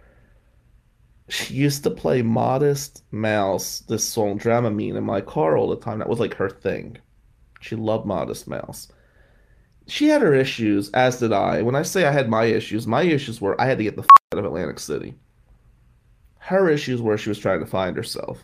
[1.31, 5.99] she used to play Modest Mouse, this song Dramamine, in my car all the time.
[5.99, 6.97] That was like her thing.
[7.59, 8.91] She loved Modest Mouse.
[9.87, 11.61] She had her issues, as did I.
[11.61, 14.03] When I say I had my issues, my issues were I had to get the
[14.03, 15.15] f- out of Atlantic City
[16.41, 18.43] her issues were she was trying to find herself.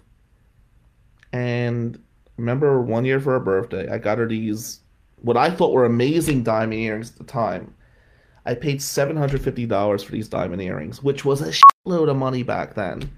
[1.34, 2.02] And
[2.38, 4.82] remember one year for her birthday, I got her these
[5.24, 7.74] what I thought were amazing diamond earrings at the time.
[8.48, 13.12] I paid $750 for these diamond earrings, which was a shitload of money back then.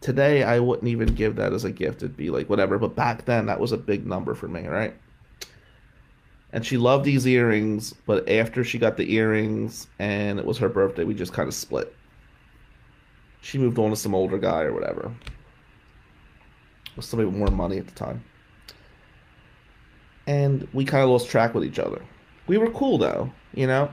[0.00, 2.02] Today, I wouldn't even give that as a gift.
[2.02, 4.94] It'd be like whatever, but back then, that was a big number for me, right?
[6.52, 10.68] And she loved these earrings, but after she got the earrings and it was her
[10.68, 11.94] birthday, we just kind of split
[13.46, 15.14] she moved on to some older guy or whatever.
[16.96, 18.24] With somebody with more money at the time.
[20.26, 22.02] And we kind of lost track with each other.
[22.48, 23.88] We were cool though, you know?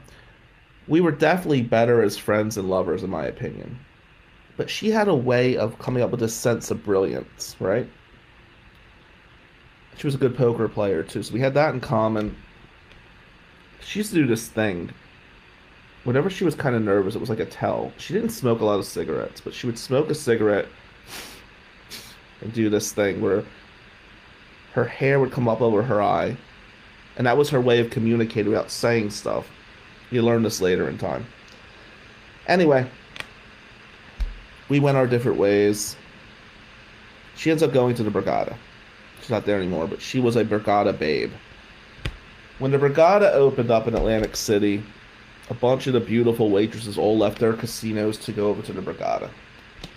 [0.88, 3.80] We were definitely better as friends and lovers, in my opinion.
[4.58, 7.88] But she had a way of coming up with this sense of brilliance, right?
[9.98, 12.36] She was a good poker player too, so we had that in common.
[13.80, 14.92] She used to do this thing
[16.04, 17.92] whenever she was kind of nervous, it was like a tell.
[17.98, 20.68] She didn't smoke a lot of cigarettes, but she would smoke a cigarette
[22.42, 23.44] and do this thing where
[24.74, 26.36] her hair would come up over her eye,
[27.18, 29.48] and that was her way of communicating without saying stuff.
[30.14, 31.26] You learn this later in time.
[32.48, 32.88] Anyway,
[34.70, 35.96] we went our different ways.
[37.36, 38.56] She ends up going to the Borgata.
[39.20, 41.32] She's not there anymore, but she was a Borgata babe.
[42.60, 44.84] When the Borgata opened up in Atlantic City,
[45.50, 48.84] a bunch of the beautiful waitresses all left their casinos to go over to the
[48.84, 49.32] Borgata.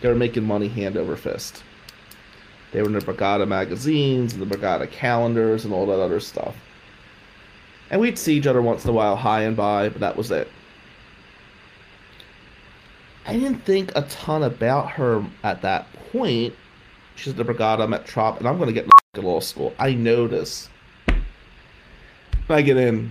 [0.01, 1.63] They were making money hand over fist.
[2.73, 6.57] They were in the Borgata magazines and the Borgata calendars and all that other stuff.
[7.91, 10.31] And we'd see each other once in a while high and by, but that was
[10.31, 10.49] it.
[13.27, 16.55] I didn't think a ton about her at that point.
[17.17, 19.75] She's at the Borgata, I'm at Trop, and I'm going to get in law school.
[19.79, 20.69] I know this.
[22.49, 23.11] I get in,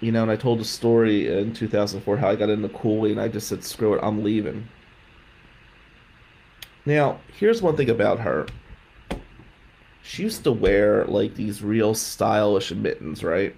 [0.00, 3.20] you know, and I told a story in 2004 how I got into Cooley and
[3.20, 4.68] I just said, screw it, I'm leaving.
[6.84, 8.46] Now, here's one thing about her.
[10.06, 13.56] She used to wear like these real stylish mittens, right?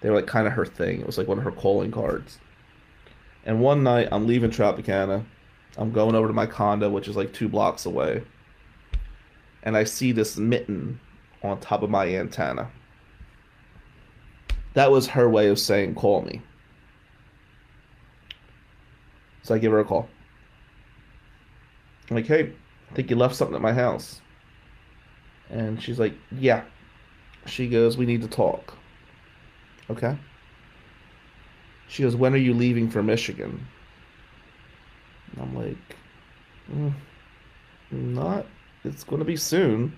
[0.00, 1.00] They were like kind of her thing.
[1.00, 2.38] It was like one of her calling cards.
[3.44, 5.24] And one night, I'm leaving Tropicana.
[5.76, 8.22] I'm going over to my condo, which is like two blocks away.
[9.64, 11.00] And I see this mitten
[11.42, 12.70] on top of my antenna.
[14.74, 16.42] That was her way of saying, call me.
[19.42, 20.08] So I give her a call.
[22.08, 22.52] I'm like, hey,
[22.90, 24.20] I think you left something at my house.
[25.50, 26.62] And she's like, yeah.
[27.46, 28.74] She goes, we need to talk.
[29.88, 30.16] Okay.
[31.88, 33.66] She goes, when are you leaving for Michigan?
[35.32, 35.96] And I'm like,
[36.72, 36.92] mm,
[37.90, 38.46] not,
[38.84, 39.96] it's going to be soon.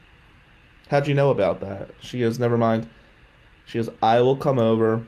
[0.89, 1.91] How'd you know about that?
[2.01, 2.89] She goes, never mind.
[3.67, 5.03] She goes, I will come over.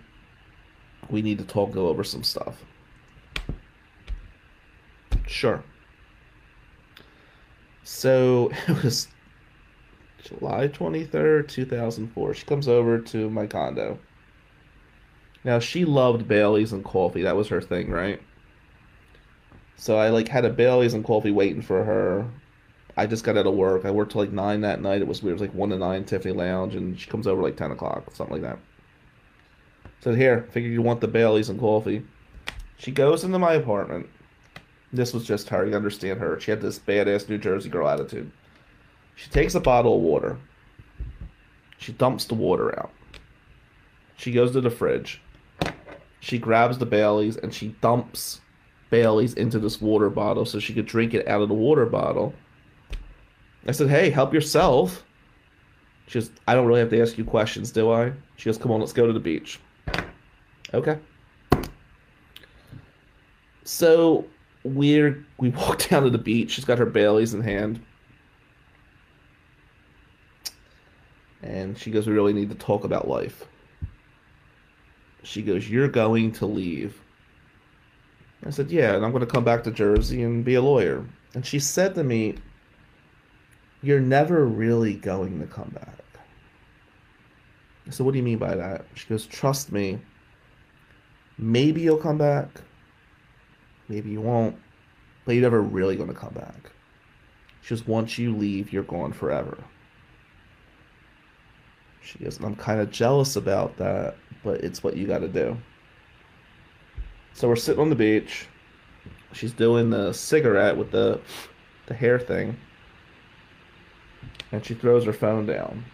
[1.10, 2.64] We need to talk, go over some stuff.
[5.26, 5.62] Sure.
[7.82, 9.08] So it was
[10.24, 12.34] July 23rd, 2004.
[12.34, 13.98] She comes over to my condo.
[15.44, 17.22] Now she loved Bailey's and coffee.
[17.22, 18.20] That was her thing, right?
[19.76, 22.26] So I like had a Bailey's and coffee waiting for her.
[22.96, 23.84] I just got out of work.
[23.84, 25.02] I worked till like nine that night.
[25.02, 25.32] It was weird.
[25.32, 28.04] It was like one to nine Tiffany Lounge, and she comes over like ten o'clock,
[28.14, 28.58] something like that.
[30.00, 32.04] Said here, figure you want the Baileys and coffee.
[32.78, 34.08] She goes into my apartment.
[34.92, 35.66] This was just her.
[35.66, 36.38] You understand her.
[36.38, 38.30] She had this badass New Jersey girl attitude.
[39.14, 40.38] She takes a bottle of water.
[41.78, 42.92] She dumps the water out.
[44.16, 45.20] She goes to the fridge.
[46.20, 48.40] She grabs the Baileys and she dumps
[48.90, 52.34] Baileys into this water bottle so she could drink it out of the water bottle.
[53.66, 55.04] I said, Hey, help yourself.
[56.06, 58.12] She goes, I don't really have to ask you questions, do I?
[58.36, 59.60] She goes, Come on, let's go to the beach.
[60.72, 60.98] Okay.
[63.64, 64.26] So
[64.64, 66.52] we're we walk down to the beach.
[66.52, 67.80] She's got her Baileys in hand.
[71.44, 73.44] And she goes, We really need to talk about life.
[75.22, 77.00] She goes, You're going to leave.
[78.46, 81.04] I said, Yeah, and I'm going to come back to Jersey and be a lawyer.
[81.34, 82.36] And she said to me,
[83.82, 86.02] You're never really going to come back.
[87.86, 88.86] I said, What do you mean by that?
[88.94, 90.00] She goes, Trust me.
[91.36, 92.48] Maybe you'll come back.
[93.88, 94.56] Maybe you won't.
[95.26, 96.70] But you're never really going to come back.
[97.60, 99.58] She goes, Once you leave, you're gone forever.
[102.04, 105.56] She goes, I'm kind of jealous about that, but it's what you got to do.
[107.32, 108.46] So we're sitting on the beach.
[109.32, 111.20] She's doing the cigarette with the
[111.86, 112.56] the hair thing.
[114.52, 115.84] And she throws her phone down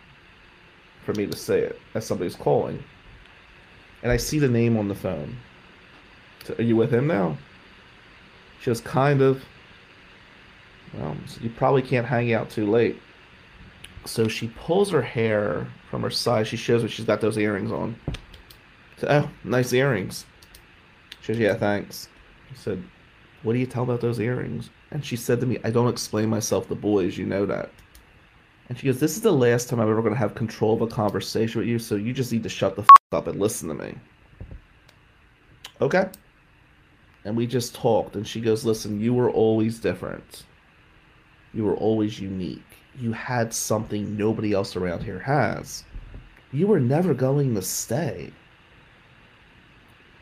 [1.04, 2.82] for me to say it as somebody's calling.
[4.02, 5.36] And I see the name on the phone.
[6.44, 7.38] So, are you with him now?
[8.60, 9.42] She goes, kind of.
[10.94, 13.00] Well, so you probably can't hang out too late.
[14.04, 16.46] So she pulls her hair from her side.
[16.46, 17.96] She shows me she's got those earrings on.
[19.02, 20.24] Oh, nice earrings.
[21.20, 22.08] She goes, yeah, thanks.
[22.50, 22.82] I said,
[23.42, 24.70] what do you tell about those earrings?
[24.90, 27.70] And she said to me, I don't explain myself to boys, you know that.
[28.68, 30.82] And she goes, this is the last time I'm ever going to have control of
[30.82, 33.68] a conversation with you, so you just need to shut the f- up and listen
[33.68, 33.94] to me.
[35.80, 36.08] Okay.
[37.24, 40.44] And we just talked, and she goes, listen, you were always different.
[41.52, 42.62] You were always unique
[42.98, 45.84] you had something nobody else around here has.
[46.52, 48.32] You were never going to stay.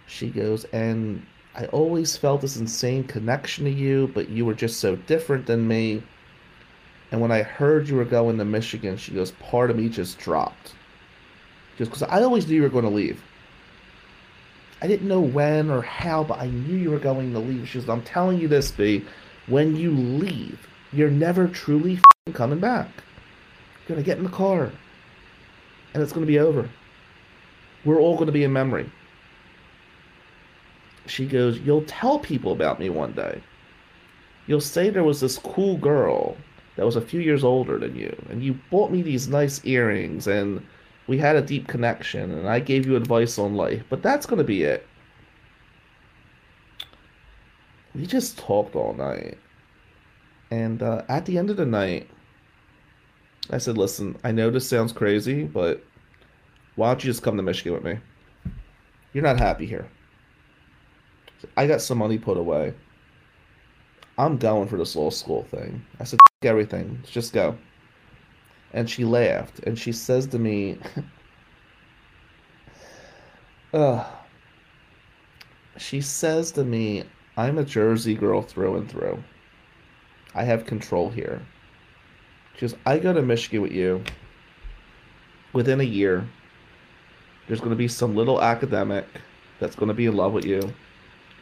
[0.06, 4.80] She goes, and I always felt this insane connection to you, but you were just
[4.80, 6.02] so different than me.
[7.10, 10.18] And when I heard you were going to Michigan, she goes, part of me just
[10.18, 10.74] dropped.
[11.78, 13.22] Just because I always knew you were going to leave.
[14.80, 17.68] I didn't know when or how, but I knew you were going to leave.
[17.68, 19.04] She goes, I'm telling you this, B.
[19.46, 21.98] When you leave, you're never truly
[22.32, 22.88] coming back.
[23.86, 24.70] Going to get in the car.
[25.94, 26.68] And it's to be over.
[27.84, 28.90] We're all to be in memory.
[31.06, 33.40] She goes, You'll tell people about me one day.
[34.46, 36.36] You'll say there was this cool girl
[36.76, 40.26] that was a few years older than you, and you bought me these nice earrings,
[40.26, 40.64] and
[41.06, 44.44] we had a deep connection, and I gave you advice on life, but that's to
[44.44, 44.86] be it.
[47.94, 49.38] We just talked all night.
[50.50, 52.08] And uh, at the end of the night,
[53.50, 55.82] I said, listen, I know this sounds crazy, but
[56.76, 57.98] why don't you just come to Michigan with me?
[59.12, 59.88] You're not happy here.
[61.56, 62.74] I got some money put away.
[64.18, 65.84] I'm going for this little school thing.
[66.00, 67.02] I said, everything.
[67.10, 67.56] Just go.
[68.72, 70.78] And she laughed, and she says to me,
[73.72, 74.04] uh,
[75.78, 77.04] she says to me,
[77.36, 79.22] I'm a Jersey girl through and through.
[80.34, 81.40] I have control here.
[82.58, 84.02] She goes, I go to Michigan with you.
[85.52, 86.26] Within a year,
[87.46, 89.06] there's going to be some little academic
[89.60, 90.60] that's going to be in love with you.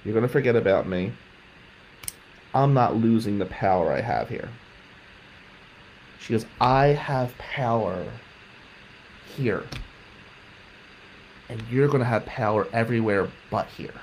[0.05, 1.13] You're going to forget about me.
[2.55, 4.51] I'm not losing the power I have here.
[6.21, 8.05] She goes, I have power
[9.37, 9.65] here.
[11.49, 13.95] And you're going to have power everywhere but here.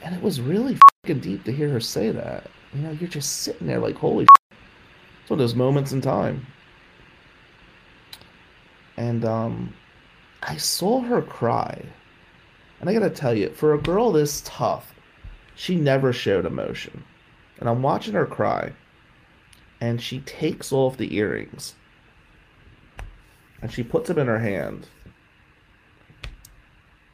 [0.00, 2.48] And it was really fucking deep to hear her say that.
[2.74, 4.58] You know, you're just sitting there like, holy shit.
[5.22, 6.46] It's one of those moments in time.
[8.96, 9.74] And um,
[10.42, 11.84] I saw her cry.
[12.80, 14.94] And I gotta tell you, for a girl this tough,
[15.54, 17.04] she never showed emotion.
[17.58, 18.72] And I'm watching her cry.
[19.80, 21.74] And she takes off the earrings.
[23.62, 24.86] And she puts them in her hand.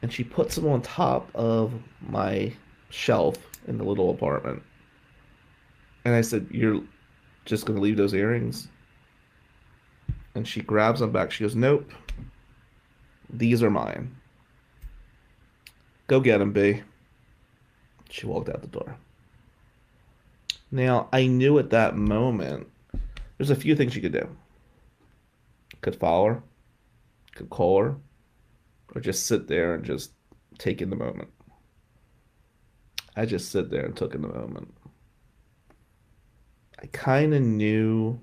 [0.01, 2.53] And she puts them on top of my
[2.89, 3.37] shelf
[3.67, 4.61] in the little apartment.
[6.05, 6.81] And I said, You're
[7.43, 8.67] just going to leave those earrings?
[10.35, 11.31] And she grabs them back.
[11.31, 11.91] She goes, Nope.
[13.29, 14.15] These are mine.
[16.07, 16.83] Go get them, B.
[18.09, 18.95] She walked out the door.
[20.71, 22.67] Now, I knew at that moment
[23.37, 24.29] there's a few things you could do.
[25.81, 26.43] Could follow her,
[27.33, 27.95] could call her,
[28.93, 30.11] or just sit there and just
[30.57, 31.29] take in the moment.
[33.15, 34.74] I just sit there and took in the moment.
[36.81, 38.19] I kind of knew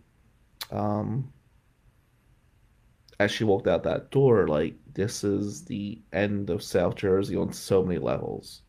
[0.70, 1.32] um,
[3.20, 7.52] as she walked out that door, like, this is the end of South Jersey on
[7.52, 8.62] so many levels.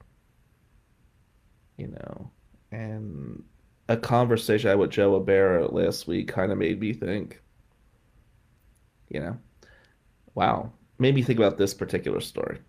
[1.78, 2.32] You know,
[2.72, 3.44] and
[3.90, 7.42] a conversation I had with Joe Abera last week kind of made me think,
[9.10, 9.38] you know,
[10.36, 12.60] wow, made me think about this particular story.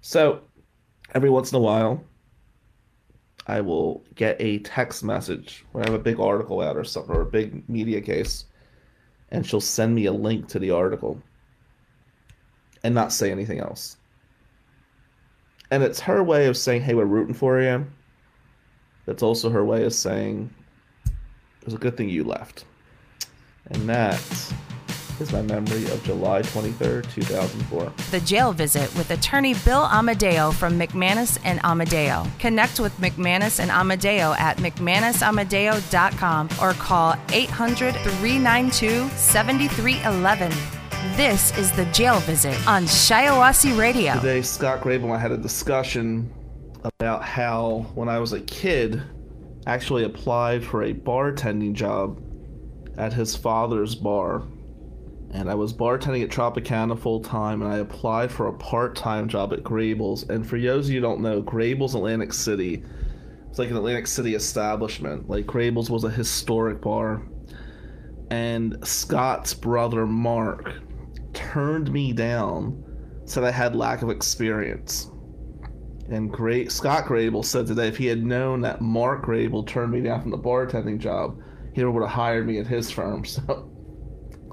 [0.00, 0.42] So,
[1.14, 2.04] every once in a while,
[3.46, 7.14] I will get a text message when I have a big article out or something,
[7.14, 8.46] or a big media case,
[9.30, 11.20] and she'll send me a link to the article
[12.82, 13.96] and not say anything else.
[15.70, 17.86] And it's her way of saying, hey, we're rooting for you.
[19.06, 20.48] That's also her way of saying,
[21.04, 22.64] it was a good thing you left.
[23.70, 24.22] And that
[25.20, 27.92] is my memory of July 23rd, 2004.
[28.10, 32.26] The Jail Visit with attorney Bill Amadeo from McManus and Amadeo.
[32.38, 40.50] Connect with McManus and Amadeo at McManusAmadeo.com or call 800 392 7311.
[41.16, 44.14] This is The Jail Visit on Shiawassee Radio.
[44.14, 46.32] Today, Scott Grabel and I had a discussion
[46.82, 49.02] about how, when I was a kid,
[49.66, 52.20] I actually applied for a bartending job
[52.96, 54.42] at his father's bar
[55.34, 59.28] and I was bartending at Tropicana full time, and I applied for a part time
[59.28, 60.22] job at Grabel's.
[60.30, 62.84] And for those of you don't know, Grabel's Atlantic City,
[63.50, 65.28] it's like an Atlantic City establishment.
[65.28, 67.26] Like Grabel's was a historic bar,
[68.30, 70.74] and Scott's brother Mark
[71.32, 72.84] turned me down,
[73.24, 75.10] said I had lack of experience.
[76.10, 80.00] And great Scott Grabel said today if he had known that Mark Grabel turned me
[80.00, 81.40] down from the bartending job,
[81.72, 83.24] he would have hired me at his firm.
[83.34, 83.73] So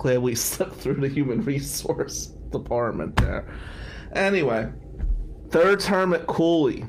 [0.04, 3.48] we slipped through the human resource department there.
[4.14, 4.72] Anyway,
[5.50, 6.86] third term at Cooley.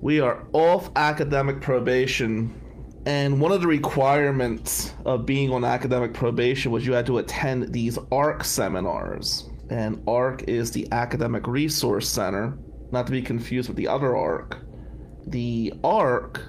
[0.00, 2.60] We are off academic probation,
[3.06, 7.72] and one of the requirements of being on academic probation was you had to attend
[7.72, 9.48] these ARC seminars.
[9.70, 12.58] And ARC is the Academic Resource Center,
[12.92, 14.58] not to be confused with the other ARC.
[15.26, 16.42] The ARC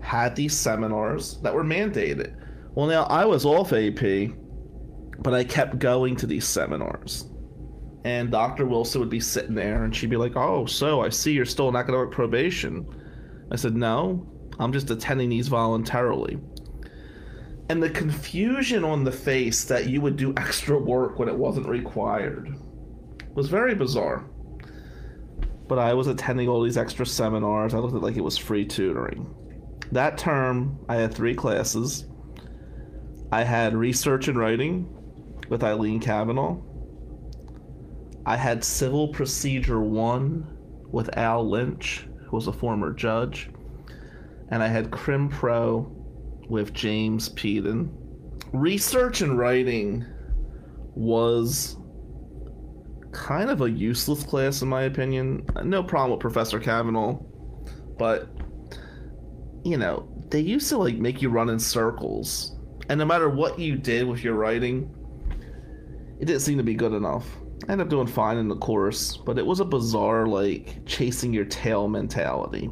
[0.00, 2.36] had these seminars that were mandated.
[2.74, 4.30] Well, now I was off AP,
[5.22, 7.26] but I kept going to these seminars.
[8.04, 8.64] And Dr.
[8.66, 11.68] Wilson would be sitting there and she'd be like, Oh, so I see you're still
[11.68, 12.86] in academic probation.
[13.52, 14.26] I said, No,
[14.58, 16.38] I'm just attending these voluntarily.
[17.68, 21.68] And the confusion on the face that you would do extra work when it wasn't
[21.68, 22.56] required
[23.34, 24.24] was very bizarre.
[25.68, 27.74] But I was attending all these extra seminars.
[27.74, 29.32] I looked at it like it was free tutoring.
[29.92, 32.06] That term, I had three classes.
[33.30, 34.88] I had research and writing,
[35.50, 36.56] with Eileen Kavanaugh.
[38.24, 43.50] I had Civil Procedure 1 with Al Lynch, who was a former judge.
[44.48, 45.92] And I had Crim Pro
[46.48, 47.90] with James Peden.
[48.52, 50.04] Research and writing
[50.94, 51.76] was
[53.12, 55.44] kind of a useless class, in my opinion.
[55.64, 57.18] No problem with Professor Kavanaugh,
[57.98, 58.28] but
[59.64, 62.56] you know, they used to like make you run in circles.
[62.88, 64.92] And no matter what you did with your writing,
[66.20, 67.26] it didn't seem to be good enough.
[67.68, 71.32] I ended up doing fine in the course, but it was a bizarre, like, chasing
[71.32, 72.70] your tail mentality.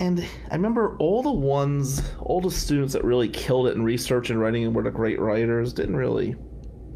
[0.00, 4.28] And I remember all the ones, all the students that really killed it in research
[4.28, 6.36] and writing and were the great writers didn't really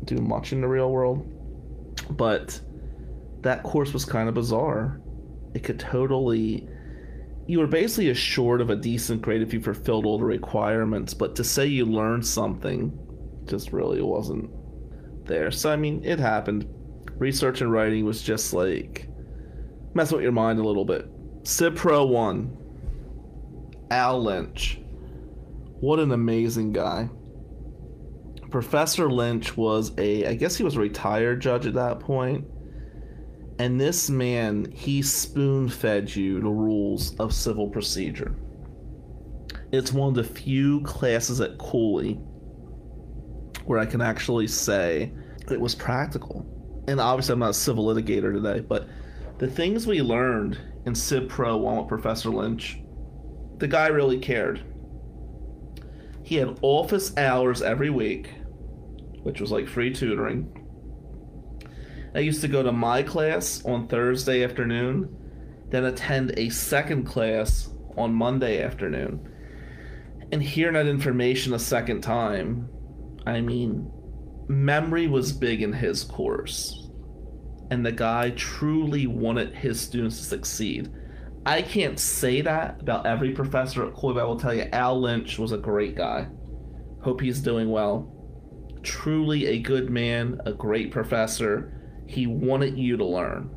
[0.04, 1.26] do much in the real world.
[2.10, 2.60] But
[3.40, 5.00] that course was kind of bizarre.
[5.54, 6.68] It could totally.
[7.46, 11.34] You were basically assured of a decent grade if you fulfilled all the requirements, but
[11.36, 12.98] to say you learned something
[13.46, 14.50] just really wasn't
[15.26, 15.50] there.
[15.50, 16.66] So I mean, it happened.
[17.16, 19.08] Research and writing was just like
[19.94, 21.08] messing with your mind a little bit.
[21.44, 22.56] Civ Pro one.
[23.90, 24.80] Al Lynch.
[25.80, 27.08] What an amazing guy.
[28.50, 32.44] Professor Lynch was a I guess he was a retired judge at that point.
[33.58, 38.34] And this man, he spoon fed you the rules of civil procedure.
[39.70, 42.18] It's one of the few classes at Cooley
[43.70, 45.12] where I can actually say
[45.48, 46.44] it was practical.
[46.88, 48.88] And obviously, I'm not a civil litigator today, but
[49.38, 52.80] the things we learned in Civ Pro 1 with Professor Lynch,
[53.58, 54.64] the guy really cared.
[56.24, 58.34] He had office hours every week,
[59.22, 60.50] which was like free tutoring.
[62.16, 65.16] I used to go to my class on Thursday afternoon,
[65.68, 69.28] then attend a second class on Monday afternoon.
[70.32, 72.68] And hearing that information a second time
[73.30, 73.90] I mean,
[74.48, 76.90] memory was big in his course,
[77.70, 80.90] and the guy truly wanted his students to succeed.
[81.46, 85.00] I can't say that about every professor at Cooley, but I will tell you, Al
[85.00, 86.26] Lynch was a great guy.
[87.02, 88.12] Hope he's doing well.
[88.82, 91.72] Truly a good man, a great professor.
[92.06, 93.54] He wanted you to learn.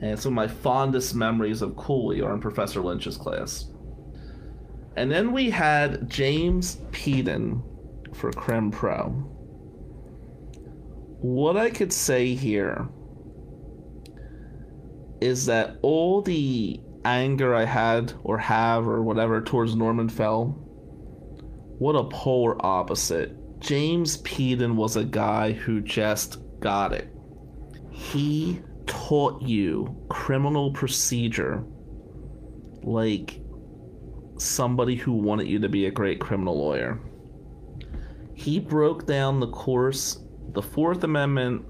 [0.00, 3.70] And some of my fondest memories of Cooley are in Professor Lynch's class.
[4.96, 7.62] And then we had James Peden
[8.14, 9.08] for Crim Pro.
[11.20, 12.88] What I could say here
[15.20, 20.56] is that all the anger I had or have or whatever towards Norman Fell,
[21.78, 23.36] what a polar opposite.
[23.60, 27.08] James Peden was a guy who just got it.
[27.90, 31.62] He taught you criminal procedure
[32.82, 33.40] like
[34.38, 36.98] somebody who wanted you to be a great criminal lawyer.
[38.40, 40.18] He broke down the course,
[40.54, 41.62] the Fourth Amendment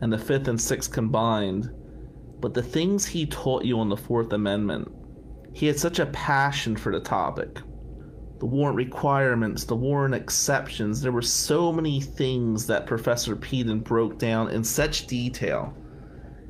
[0.00, 1.70] and the Fifth and Sixth combined,
[2.40, 4.90] but the things he taught you on the Fourth Amendment,
[5.52, 7.60] he had such a passion for the topic.
[8.40, 14.18] The warrant requirements, the warrant exceptions, there were so many things that Professor Peden broke
[14.18, 15.72] down in such detail.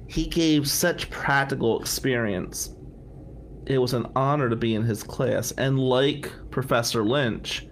[0.09, 2.75] He gave such practical experience
[3.67, 5.53] it was an honor to be in his class.
[5.53, 7.67] And like Professor Lynch,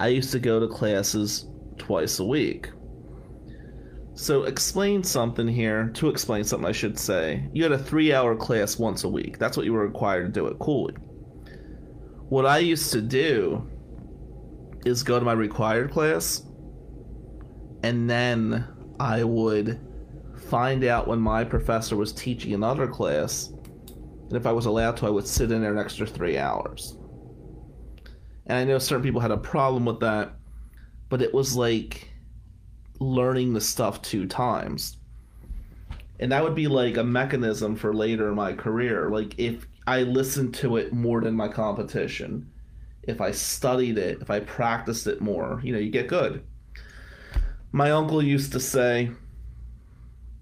[0.00, 1.46] I used to go to classes
[1.78, 2.70] twice a week.
[4.14, 5.90] So, explain something here.
[5.94, 7.48] To explain something, I should say.
[7.52, 9.38] You had a three hour class once a week.
[9.38, 10.94] That's what you were required to do at Cooley.
[12.28, 13.68] What I used to do
[14.84, 16.44] is go to my required class,
[17.82, 18.66] and then
[18.98, 19.80] I would
[20.48, 23.52] find out when my professor was teaching another class
[24.30, 26.96] and if I was allowed to, I would sit in there an extra three hours.
[28.50, 30.32] And I know certain people had a problem with that,
[31.08, 32.10] but it was like
[32.98, 34.96] learning the stuff two times.
[36.18, 39.08] And that would be like a mechanism for later in my career.
[39.08, 42.50] Like if I listened to it more than my competition,
[43.04, 46.42] if I studied it, if I practiced it more, you know, you get good.
[47.70, 49.12] My uncle used to say,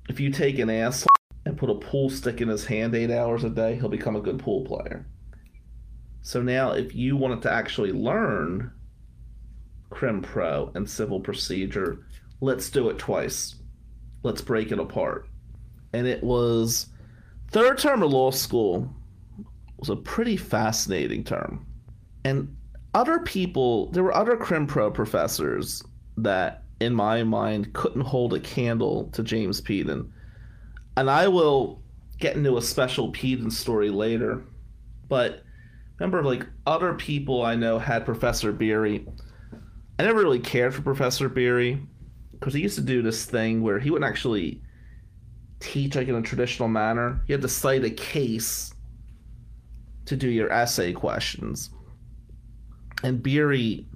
[0.08, 1.08] if you take an asshole
[1.44, 4.22] and put a pool stick in his hand eight hours a day, he'll become a
[4.22, 5.04] good pool player.
[6.28, 8.70] So now, if you wanted to actually learn
[9.88, 12.04] Crim Pro and civil procedure,
[12.42, 13.54] let's do it twice.
[14.22, 15.26] Let's break it apart.
[15.94, 16.88] And it was
[17.50, 18.94] third term of law school
[19.78, 21.66] was a pretty fascinating term.
[22.24, 22.54] And
[22.92, 25.82] other people, there were other Crim Pro professors
[26.18, 30.12] that, in my mind, couldn't hold a candle to James Peden
[30.98, 31.80] and I will
[32.18, 34.44] get into a special Peden story later.
[35.08, 35.44] But
[35.98, 39.06] remember, like other people I know had Professor Beery.
[39.98, 41.82] I never really cared for Professor Beery
[42.32, 44.62] because he used to do this thing where he wouldn't actually
[45.60, 47.20] teach like in a traditional manner.
[47.26, 48.72] You had to cite a case
[50.06, 51.70] to do your essay questions.
[53.02, 53.86] And Beery,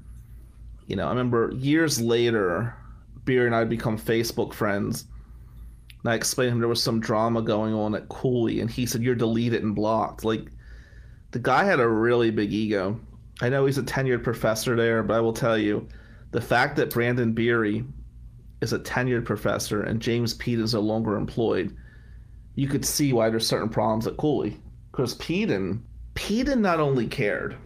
[0.87, 2.77] you know, I remember years later,
[3.25, 5.07] Beery and I had become Facebook friends
[6.03, 8.87] and I explained to him there was some drama going on at Cooley, and he
[8.87, 10.25] said, You're deleted and blocked.
[10.25, 10.49] Like,
[11.33, 12.99] the guy had a really big ego.
[13.41, 15.89] I know he's a tenured professor there, but I will tell you,
[16.31, 17.85] the fact that Brandon Beery
[18.61, 21.77] is a tenured professor and James Peden is no longer employed,
[22.55, 24.57] you could see why there's certain problems at Cooley.
[24.91, 25.83] Because Peden,
[26.15, 27.57] Peden not only cared,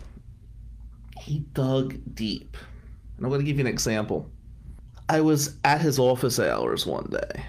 [1.20, 2.56] he dug deep.
[3.16, 4.30] And I'm going to give you an example.
[5.08, 7.44] I was at his office hours one day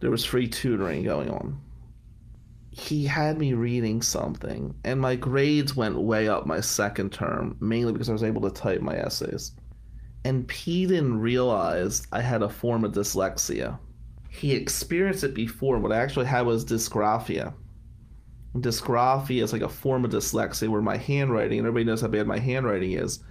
[0.00, 1.60] there was free tutoring going on.
[2.80, 7.92] He had me reading something, and my grades went way up my second term, mainly
[7.92, 9.52] because I was able to type my essays.
[10.24, 13.78] And Peden realized I had a form of dyslexia.
[14.30, 15.78] He experienced it before.
[15.78, 17.52] What I actually had was dysgraphia.
[18.56, 22.26] Dysgraphia is like a form of dyslexia where my handwriting, and everybody knows how bad
[22.26, 23.22] my handwriting is,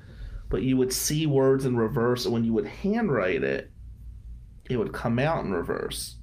[0.50, 3.72] but you would see words in reverse, and when you would handwrite it,
[4.70, 6.18] it would come out in reverse.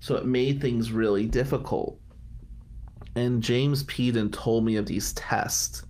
[0.00, 1.98] So it made things really difficult.
[3.18, 5.82] And James Peden told me of these tests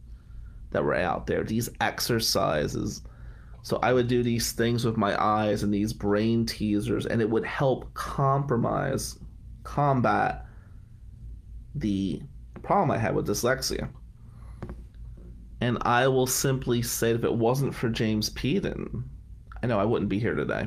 [0.70, 3.02] that were out there, these exercises.
[3.60, 7.28] So I would do these things with my eyes and these brain teasers, and it
[7.28, 9.18] would help compromise,
[9.62, 10.46] combat
[11.74, 12.22] the
[12.62, 13.90] problem I had with dyslexia.
[15.60, 19.04] And I will simply say if it wasn't for James Peden,
[19.62, 20.66] I know I wouldn't be here today.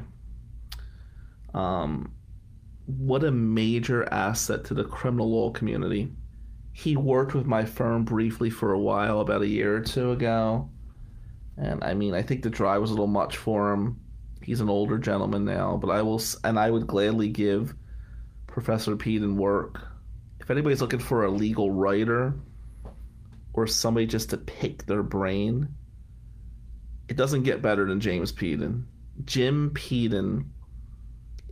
[1.55, 2.14] Um,
[2.86, 6.12] what a major asset to the criminal law community.
[6.82, 10.69] He worked with my firm briefly for a while, about a year or two ago.
[11.57, 13.99] And I mean, I think the drive was a little much for him.
[14.41, 17.75] He's an older gentleman now, but I will, and I would gladly give
[18.47, 19.91] Professor Peden work
[20.41, 22.34] if anybody's looking for a legal writer
[23.53, 25.69] or somebody just to pick their brain,
[27.07, 28.88] it doesn't get better than James Peden.
[29.23, 30.51] Jim Peden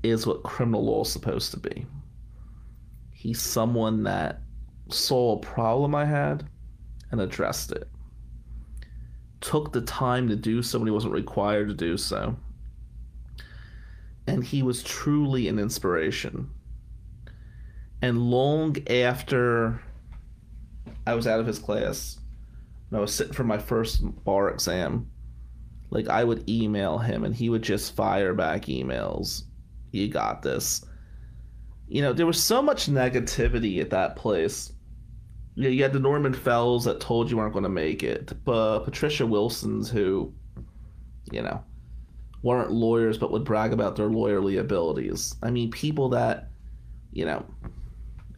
[0.01, 1.85] is what criminal law is supposed to be.
[3.13, 4.41] He's someone that
[4.93, 6.47] saw a problem I had
[7.11, 7.87] and addressed it.
[9.41, 12.35] Took the time to do so when he wasn't required to do so.
[14.27, 16.49] And he was truly an inspiration.
[18.01, 19.81] And long after
[21.07, 22.19] I was out of his class,
[22.89, 25.09] and I was sitting for my first bar exam,
[25.89, 29.43] like I would email him and he would just fire back emails.
[29.91, 30.85] You got this.
[31.87, 34.71] You know, there was so much negativity at that place.
[35.59, 38.85] You, you had the Norman Fells that told you weren't going to make it, but
[38.85, 40.33] Patricia Wilson's who,
[41.33, 41.61] you know,
[42.43, 45.35] weren't lawyers but would brag about their lawyerly abilities.
[45.43, 46.47] I mean, people that,
[47.11, 47.45] you know,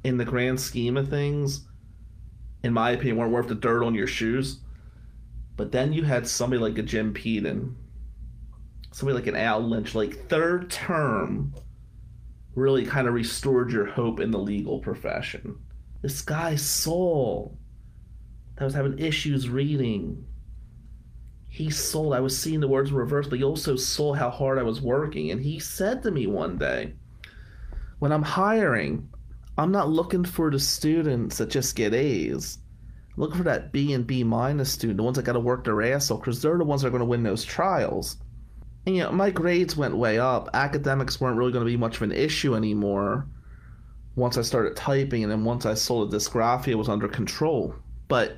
[0.04, 1.68] in the grand scheme of things,
[2.64, 4.58] in my opinion, weren't worth the dirt on your shoes.
[5.58, 7.76] But then you had somebody like a Jim Peden,
[8.94, 11.54] somebody like an Al Lynch, like third term,
[12.56, 15.60] really kind of restored your hope in the legal profession.
[16.02, 17.58] This guy Saul,
[18.56, 20.26] that was having issues reading.
[21.48, 24.58] He saw I was seeing the words in reverse, but he also saw how hard
[24.58, 25.32] I was working.
[25.32, 26.94] And he said to me one day,
[28.00, 29.10] when I'm hiring,
[29.58, 32.58] I'm not looking for the students that just get A's.
[33.16, 35.66] I'm looking for that B and B minus student, the ones that got to work
[35.66, 38.18] their ass off, because they're the ones that are going to win those trials.
[38.88, 40.50] And you know, my grades went way up.
[40.56, 43.28] Academics weren't really going to be much of an issue anymore
[44.16, 47.76] once I started typing, and then once I saw the dysgraphia was under control.
[48.08, 48.38] But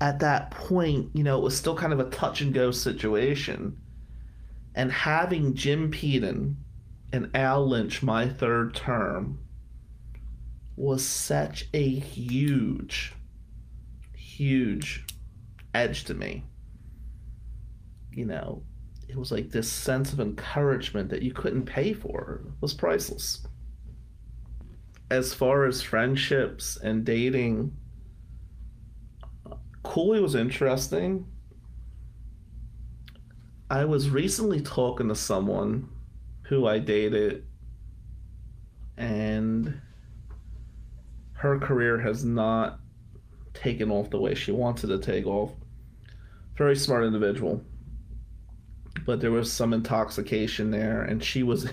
[0.00, 3.78] at that point, you know, it was still kind of a touch and go situation.
[4.74, 6.56] And having Jim Peden
[7.12, 9.38] and Al Lynch my third term
[10.76, 13.14] was such a huge,
[14.14, 15.04] huge
[15.74, 16.44] edge to me.
[18.12, 18.62] You know,
[19.08, 23.46] it was like this sense of encouragement that you couldn't pay for it was priceless.
[25.10, 27.76] As far as friendships and dating,
[29.84, 31.26] Cooley was interesting.
[33.70, 35.88] I was recently talking to someone
[36.42, 37.44] who I dated,
[38.96, 39.80] and
[41.34, 42.80] her career has not
[43.54, 45.52] taken off the way she wanted to take off.
[46.56, 47.62] Very smart individual.
[49.04, 51.68] But there was some intoxication there, and she was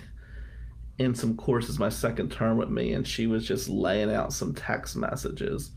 [0.99, 4.53] in some courses my second term with me, and she was just laying out some
[4.53, 5.71] text messages.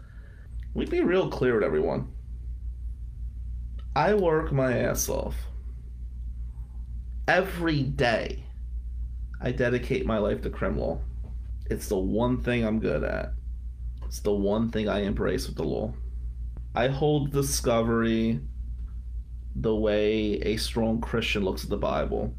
[0.74, 2.12] We'd be real clear with everyone.
[3.94, 5.34] I work my ass off.
[7.28, 8.44] Every day,
[9.40, 11.00] I dedicate my life to crim law.
[11.70, 13.32] It's the one thing I'm good at.
[14.04, 15.94] It's the one thing I embrace with the law.
[16.74, 18.40] I hold discovery
[19.56, 22.34] the way a strong Christian looks at the Bible,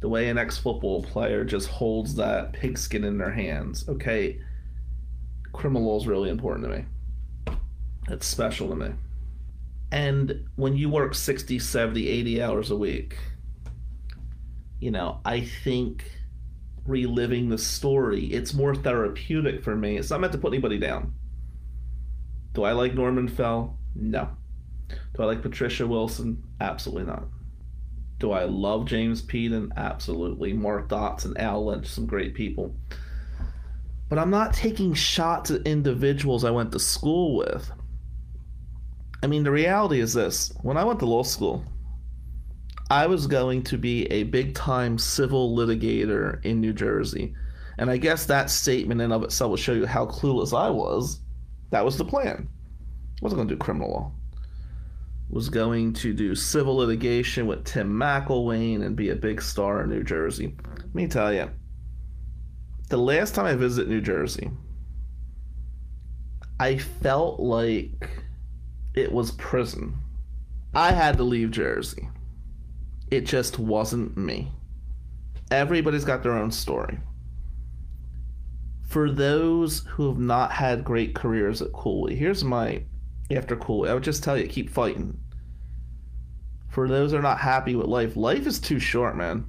[0.00, 3.88] the way an ex football player just holds that pigskin in their hands.
[3.88, 4.40] Okay,
[5.52, 6.84] criminal law is really important to me.
[8.08, 8.92] It's special to me.
[9.92, 13.16] And when you work 60, 70, 80 hours a week,
[14.80, 16.04] you know, I think
[16.86, 18.26] reliving the story.
[18.26, 19.96] It's more therapeutic for me.
[19.96, 21.14] It's not meant to put anybody down.
[22.52, 23.78] Do I like Norman Fell?
[23.94, 24.28] No.
[24.88, 26.42] Do I like Patricia Wilson?
[26.60, 27.24] Absolutely not.
[28.18, 29.72] Do I love James Peden?
[29.76, 30.52] Absolutely.
[30.52, 32.74] Mark Dotson, Al Lynch, some great people.
[34.08, 37.70] But I'm not taking shots at individuals I went to school with.
[39.22, 41.64] I mean, the reality is this when I went to law school,
[42.88, 47.34] I was going to be a big time civil litigator in New Jersey.
[47.78, 51.20] And I guess that statement in of itself will show you how clueless I was.
[51.70, 52.48] That was the plan.
[52.48, 54.12] I wasn't going to do criminal law.
[55.28, 59.90] Was going to do civil litigation with Tim McElwain and be a big star in
[59.90, 60.54] New Jersey.
[60.76, 61.50] Let me tell you,
[62.88, 64.50] the last time I visited New Jersey,
[66.60, 68.08] I felt like
[68.94, 69.98] it was prison.
[70.74, 72.08] I had to leave Jersey
[73.10, 74.52] it just wasn't me.
[75.50, 76.98] Everybody's got their own story.
[78.88, 82.82] For those who have not had great careers at Cooley, here's my
[83.30, 83.88] after cool.
[83.88, 85.18] I would just tell you, keep fighting.
[86.68, 89.46] For those who are not happy with life, life is too short, man.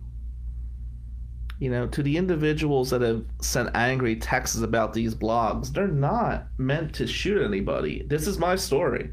[1.59, 6.47] You know, to the individuals that have sent angry texts about these blogs, they're not
[6.57, 8.03] meant to shoot anybody.
[8.07, 9.09] This is my story.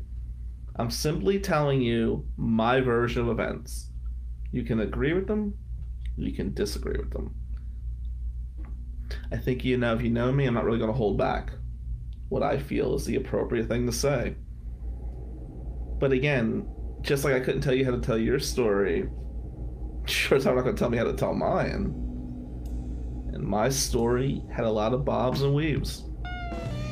[0.76, 3.90] I'm simply telling you my version of events.
[4.52, 5.54] You can agree with them,
[6.16, 7.34] you can disagree with them.
[9.32, 11.52] I think you know if you know me, I'm not really going to hold back.
[12.28, 14.34] what I feel is the appropriate thing to say.
[15.98, 16.66] But again,
[17.02, 19.08] just like I couldn't tell you how to tell your story,
[20.06, 22.00] sure as I'm not going to tell me how to tell mine.
[23.32, 26.04] And my story had a lot of bobs and weaves.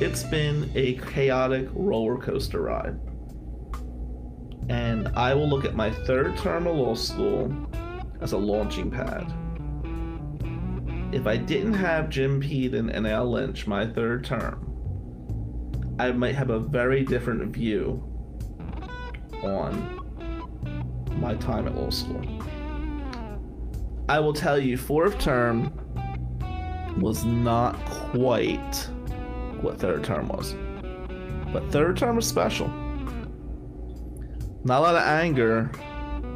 [0.01, 2.99] It's been a chaotic roller coaster ride.
[4.69, 7.55] And I will look at my third term of law school
[8.21, 9.33] as a launching pad.
[11.13, 14.69] If I didn't have Jim Peden and Al Lynch my third term,
[15.99, 18.12] I might have a very different view
[19.43, 20.01] on
[21.21, 22.23] my time at law school.
[24.09, 25.73] I will tell you, fourth term
[26.99, 28.89] was not quite
[29.61, 30.55] what third term was.
[31.53, 32.69] But third term was special.
[34.65, 35.71] Not a lot of anger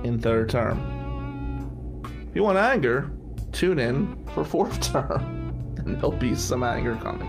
[0.04, 2.02] in third term.
[2.28, 3.10] If you want anger,
[3.52, 7.28] tune in for fourth term, and there'll be some anger coming.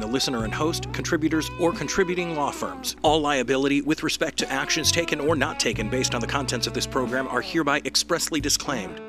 [0.01, 2.95] the listener and host, contributors, or contributing law firms.
[3.01, 6.73] All liability with respect to actions taken or not taken based on the contents of
[6.73, 8.99] this program are hereby expressly disclaimed.